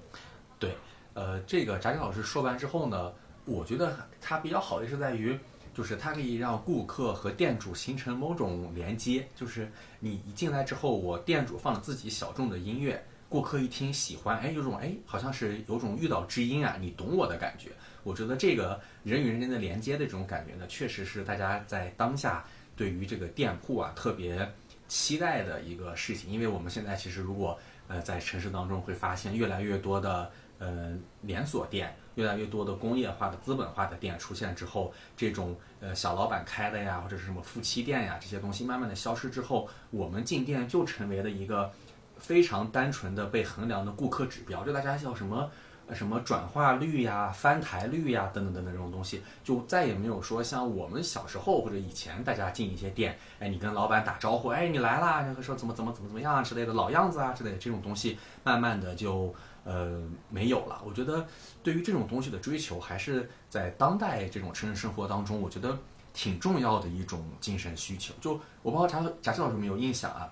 [0.58, 0.74] 对。
[1.14, 3.12] 呃，这个翟老师说完之后呢，
[3.44, 5.38] 我觉得它比较好的是在于，
[5.74, 17.70] 就是它可以让顾客和店主形成某种连接，就是你一进来之后，我店主放了自己小众的音乐，顾客一听喜欢，哎，有种哎，好像是有种遇到知音啊，你懂我的感觉。
[18.04, 22.42] 我觉得这个人与人之间的连接的这种感觉呢，确实是大家在当下
[22.74, 24.50] 对于这个店铺啊特别
[24.88, 30.30] 期待的一个事情，因为我们现在其实如果呃在城市当中会发现越来越多的。
[30.62, 41.72] 呃，连锁店越来越多的工业化的资本化的店出现之后，这种呃小老板开的呀，或者是什么夫妻店呀，这些东西慢慢的消失之后，我们进店就成为了一个
[42.16, 45.50] 非常单纯的被衡量的顾客指标，就大家叫什么
[45.92, 59.34] 什么转化率呀、翻台率呀等等等等这种东西，就再也没有说像我们小时候或者以前大家进一些店，哎，你跟老板打招呼，哎，你来啦，然后说怎么怎么怎么怎么样之类的老样子啊之类的这种东西，慢慢的就。
[59.64, 60.80] 呃，没有了。
[60.84, 61.26] 我觉得，
[61.62, 65.78] 对于这种东西的追求，还是在当代这种城市生活当中，我觉得
[66.12, 68.12] 挺重要的一种精神需求。
[68.20, 68.86] 就我不知道
[69.20, 70.30] 贾贾老师有没有印象啊？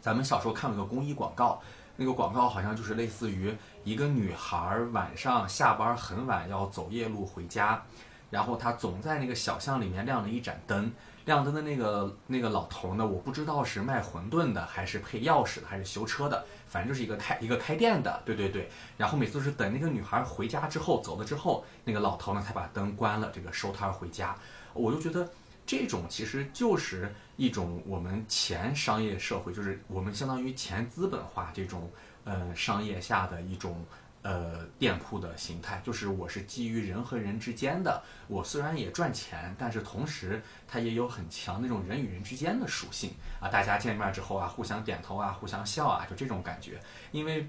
[0.00, 1.60] 咱们小时候看了个公益广告，
[1.96, 3.54] 那个广告好像就是类似于
[3.84, 7.82] 一个女孩晚上下班很晚要走夜路回家，
[8.30, 10.90] 然后她总在那个小巷里面亮了一盏灯，
[11.26, 18.70] 亮灯的那个那个老头呢，我不知道是卖馄饨的，还是配钥匙的，还是修车的，反正就是一个开一个开店的，对对对。
[18.96, 24.34] 然后每次都是等那个女孩回家之后走了之后，那个老头呢才把灯关了，这个收摊回家。
[24.72, 25.28] 我就觉得
[25.66, 31.90] 这种其实就是一种我们前商业社会，就是我们相当于前资本化这种
[32.24, 33.84] 呃商业下的一种。
[34.22, 43.48] 呃，店铺的形态就是我是基于人和人之间的，我虽然也赚钱，但是同时它也有很强那种人与人之间的属性啊。
[43.48, 46.78] 大家见面之后啊，互相点头啊，互相笑啊，就这种感觉。
[47.12, 47.48] 因为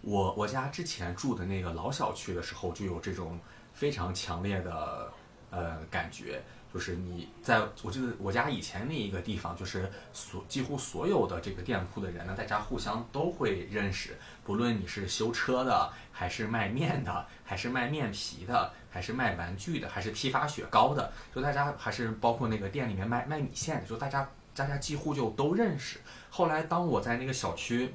[0.00, 3.38] 我我家之前住的那个老小区的时候，就有这种
[3.74, 5.12] 非常强烈的
[5.50, 6.42] 呃感觉。
[6.74, 14.16] 就是你在我记得我家以前那一个地方，就是所几乎所有的这个店铺的人呢，大家互相都会认识。
[14.42, 26.00] 不论你是修车的，还是卖面的，还是卖面皮的，还是卖玩具的，还是批发雪糕的，就大家还是包括那个店里面卖卖米线的，就大家大家几乎就都认识。
[26.28, 27.94] 后来当我在那个小区。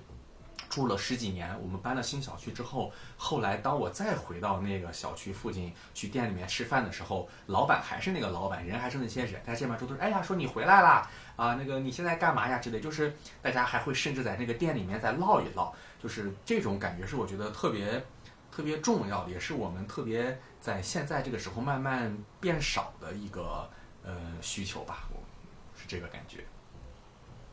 [0.70, 18.06] 住了十几年，我们搬了新小区之后，后来当我再回到那个小区附近去店里面吃饭的时候，老板还是那个老板，人还是那些人，大家见面之后都是哎呀，说你回来啦，啊，那个你现在干嘛呀之类，就是大家还会甚至在那个店里面再唠一唠，就是这种感觉是我觉得特别
[18.52, 23.68] 特别重要的，也是我们特别在现在这个时候慢慢变少的一个
[24.04, 25.20] 呃需求吧，我
[25.76, 26.46] 是这个感觉。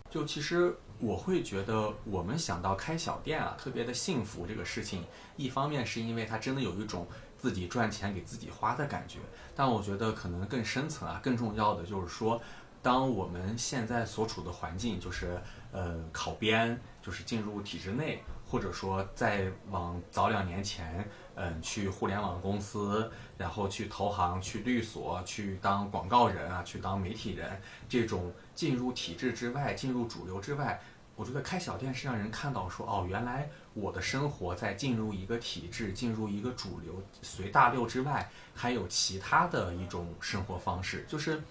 [0.08, 5.04] 就其实我会觉得，我们想到开小店啊，特别的幸福这个事情，
[5.36, 9.18] 一方面是因为它真的有一种自己赚钱给自己花的感觉，
[9.54, 12.40] 但我觉得可能更深层啊，更重要的就是说，
[12.82, 15.38] 当我们现在所处的环境就是
[15.72, 23.08] 呃考编，就是进入体制内，或者说再往早两年前，嗯，去互联网公司，
[23.38, 28.32] 然后去投行、去律所、去当广告人啊，去当媒体人这种。
[28.56, 30.80] 进入体制之外，进入主流之外，
[31.14, 41.42] 我觉得开小店是让人看到说，哦，原来我的生活在进入一个体制、进入一个主流、随大流之外，还有其他的一种生活方式，就是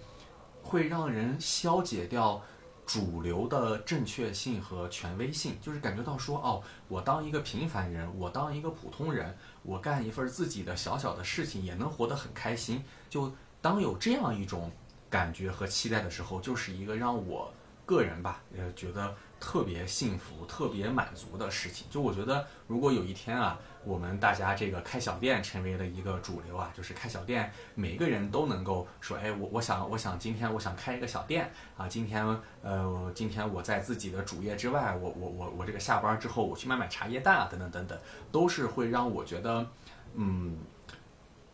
[0.64, 2.42] 会让人消解掉
[2.86, 12.82] 主流的正确性和权威性，就是感觉到说，哦，我当一个平凡人，我当一个普通人，我干一份自己的小小的事情，也能活得很开心。
[13.10, 13.30] 就
[13.60, 14.72] 当有这样一种。
[15.08, 17.48] 感觉和期待的时候，就是一个让我
[17.86, 21.86] 个人吧，呃，觉得特别幸福、特别满足的事情。
[21.90, 32.24] 就我觉得，如果有一天啊，我们大家这个开小店成为了一个主流啊，就是开小店，每个人都能够说，哎，我我想我想今天我想开一个小店啊，今天
[32.62, 37.98] 呃，今天我在自己的主业之外，我我我我这个下班之后我去卖卖茶叶蛋啊，等等等等，
[38.30, 39.66] 都是会让我觉得，
[40.14, 40.56] 嗯，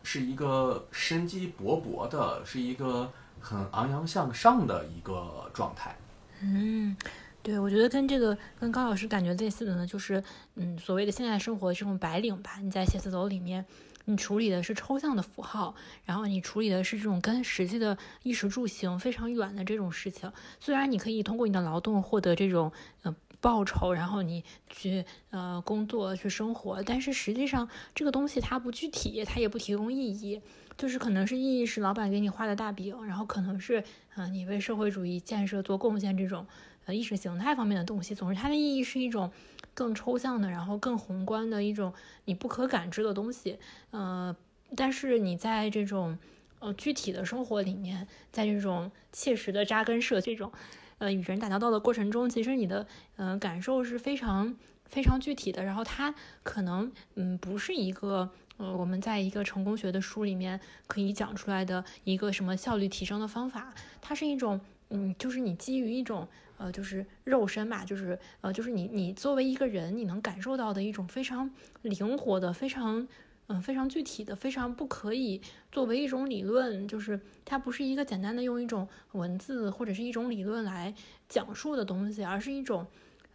[0.03, 3.11] 是一个生机勃勃的，是一个。
[3.45, 5.93] 很昂扬向上的一个状态。
[6.39, 6.95] 嗯，
[7.43, 10.23] 对，我觉得跟这个跟高老师感觉类似的呢，就是
[10.55, 12.57] 嗯，所谓的现代生活的这种白领吧。
[12.61, 13.65] 你在写字楼里面，
[14.05, 15.75] 你处理的是抽象的符号，
[16.05, 20.31] 然后你处理的是这种跟实际的衣食住行非常远的这种事情。
[20.61, 22.71] 虽然你可以通过你的劳动获得这种
[23.01, 30.41] 呃报酬，然后你去呃工作去生活，但是实际上这个东西它不具体，它也不提供意义。
[30.75, 33.83] 就是可能是意义是老板给你画的大饼，然后可能是
[34.15, 36.47] 嗯你为社会主义建设做贡献这种
[36.85, 38.13] 呃意识形态方面的东西。
[38.15, 39.31] 总之，它的意义是一种
[39.73, 41.93] 更抽象的，然后更宏观的一种
[42.25, 43.57] 你不可感知的东西。
[43.91, 44.35] 呃，
[44.75, 46.17] 但是你在这种
[46.59, 50.51] 呃具体的生活里面，在这种切实的扎根社这种
[50.97, 54.55] 呃与人打交道的过程中，其实你的呃感受是非常
[54.85, 55.63] 非常具体的。
[55.63, 56.13] 然后它
[56.43, 58.29] 可能嗯不是一个。
[58.57, 66.27] 呃，我们在一个成功学的书里面可以讲出来的一个什么效率提升的方法，它是一种，嗯，就是你基于一种，
[66.57, 71.49] 呃，就是肉身吧，就是呃，就是你你作为一个人，你能感受到的一种非常
[71.81, 73.07] 灵活的、非常
[73.47, 75.41] 嗯非常具体的、非常不可以
[75.71, 80.93] 作为一种理论，就是它不是一个简单的用一种文字或者是一种理论来
[81.27, 82.85] 讲述的东西，而是一种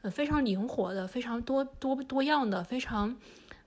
[0.03, 3.17] 呃非常灵活的、非常多多多样的、非常。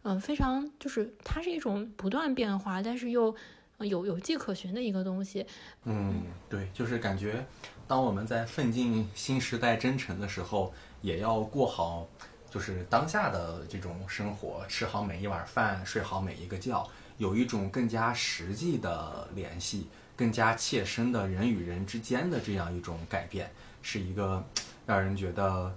[0.04, 3.36] 嗯，非常就是它是一种不断变化，但是又
[3.78, 5.46] 有有迹可循的一个东西。
[5.84, 7.46] 嗯，对，就是感觉，
[7.92, 12.08] 当我们在奋进新时代征程的时候，也要过好
[12.50, 24.42] 就是当下的这种生活，吃好每一碗饭，睡好每一个觉，有一种更加实际的联系，更加切身的人与人之间的这样一种改变，是一个
[24.86, 25.76] 让人觉得。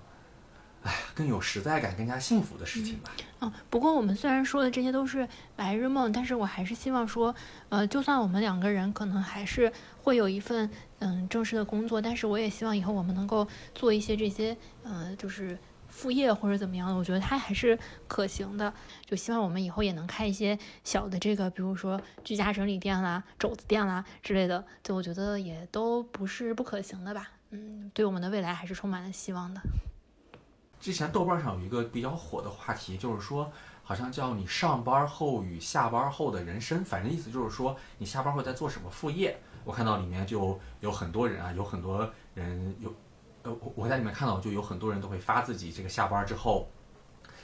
[0.85, 3.11] 哎，更有实在感、更加幸福的事情吧。
[3.41, 7.35] 嗯，不过我们虽然说的这些都是白日梦，但是我还是希望说，
[7.71, 10.71] 呃，就算我们两个人可能还是会有一份
[11.05, 17.79] 嗯正式的工作，但是我也希望以后我们能够做一些这些呃，就是副业或者怎么样的，我觉得它还是
[18.09, 18.73] 可行的。
[19.05, 27.31] 就希望我们以后也能开一些小的这个，比如说居家整理店啦、肘子店啦之类的，就我觉得也都不是不可行的吧。
[27.51, 29.61] 嗯，对我们的未来还是充满了希望的。
[30.81, 33.53] 之前豆瓣上有一个比较火的话题，就是说，
[33.83, 39.39] 好像叫你上班后与下班后的人生，反正意思就是说，你下班后在做什么副业。
[39.65, 42.95] 我看到里面就有很多人啊，有很多人有，
[43.43, 46.69] 呃，我我在里面看到就有很多人都会发自己这个下班之后。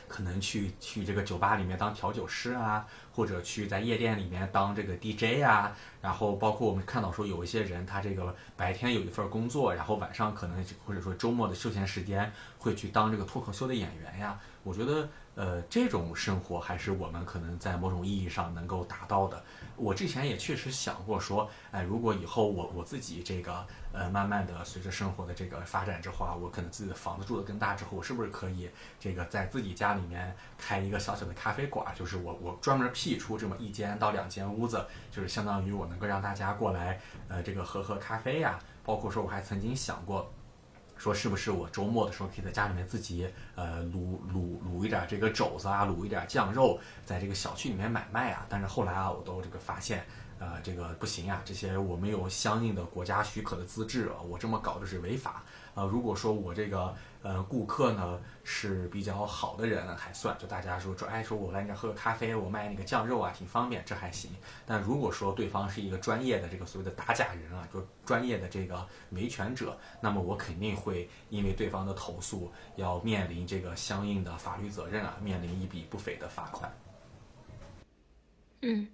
[0.08, 14.36] 可能去去这个酒吧里面当调酒师啊，或者去在夜店里面当这个 DJ 啊，然后包括我们看到说有一些人他这个白天有一份工作，然后晚上可能或者说周末的休闲时间会去当这个脱口秀的演员呀。
[14.64, 19.40] 我觉得呃这种生活还是我们可能在某种意义上能够达到的。
[19.80, 23.66] 我之前也确实想过说，哎，如果以后我我自己这个。
[23.92, 28.70] 呃，慢慢的随着生活的这个发展之后啊，我可能自己的房子住的更大之后，我是不是可以
[29.00, 31.92] 这个在自己家里面开一个小小的咖啡馆？
[31.92, 38.60] 就是我我专门辟出这么一间到两间屋子，就是相当于我能够让大家过来，呃，这个喝喝咖啡呀。
[38.84, 40.32] 包括说我还曾经想过，
[41.00, 48.44] 说是不是我周末的时候可以在家里面自己呃卤卤卤一点这个肘子啊，卤一点酱肉，在这个小区里面买卖啊。
[48.50, 50.04] 但是后来啊，我都这个发现。
[50.40, 55.44] 呃，这个不行呀，这些我没有相应的国家许可的资质啊，我这么搞就是违法。
[55.74, 64.30] 呃，如果说我这个呃顾客呢是比较好的人还算，就大家说说，哎，说我来你这喝个咖啡，我卖那个酱肉啊，挺方便，这还行。
[64.64, 76.72] 但如果说对方是一个专业的这个所谓的打假人啊，就专业的这个维权者，那么我肯定会因为对方的投诉，要面临这个相应的法律责任啊，面临一笔不菲的罚款。
[78.62, 78.88] 嗯。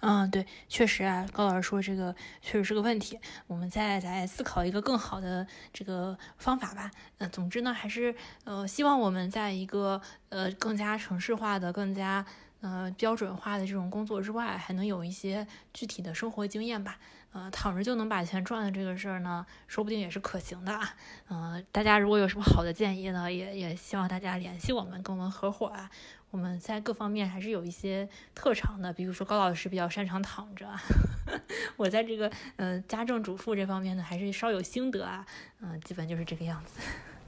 [0.00, 6.90] 嗯，对，确实啊，高老师说这个确实是个问题，我们再来思考一个更好的这个方法吧。
[7.18, 8.14] 呃，总之呢，还是
[8.44, 12.24] 呃，希望我们在一个呃更加城市化的、更加
[12.60, 16.98] 呃标准化的这种工作之外，还能有一些具体的生活经验吧。
[17.32, 20.94] 呃，躺着就能把钱赚的这个事儿呢，说不定也是可行的啊。
[21.30, 25.88] 嗯，大家如果有什么好的建议呢，也也希望大家联系我们，跟我们合伙啊。
[26.32, 30.66] 我们在各方面还是有一些特长的，比如说高老师比较擅长躺着，
[31.76, 35.26] 我在这个呃家政主妇这方面呢还是稍有心得啊，
[35.60, 36.80] 嗯，基本就是这个样子。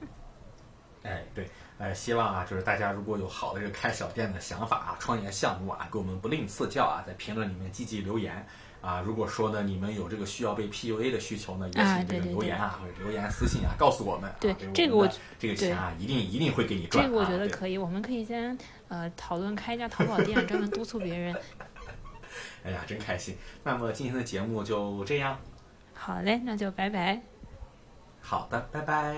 [1.05, 1.47] 哎，对，
[1.77, 8.43] 呃，希望啊，就是大家如果有好的这个开小店的想法啊、创业项目啊，给我们不吝赐教啊，在评论里面积极留言。
[8.85, 14.31] 啊，如果说呢，你们有这个需要被 PUA 的需求呢，也请这个留言啊，或者留言私信啊，告诉我们。
[14.39, 15.09] 对，这个我
[15.39, 17.03] 这个钱啊，一定一定会给你赚。
[17.03, 18.55] 这个我觉得可以，我们可以先
[18.87, 21.35] 呃讨论开一家淘宝店，专门督促别人。
[22.63, 23.37] 哎呀，真开心！
[23.63, 25.37] 那么今天的节目就这样。
[25.93, 27.21] 好嘞，那就拜拜。
[28.21, 29.13] 好的，拜拜。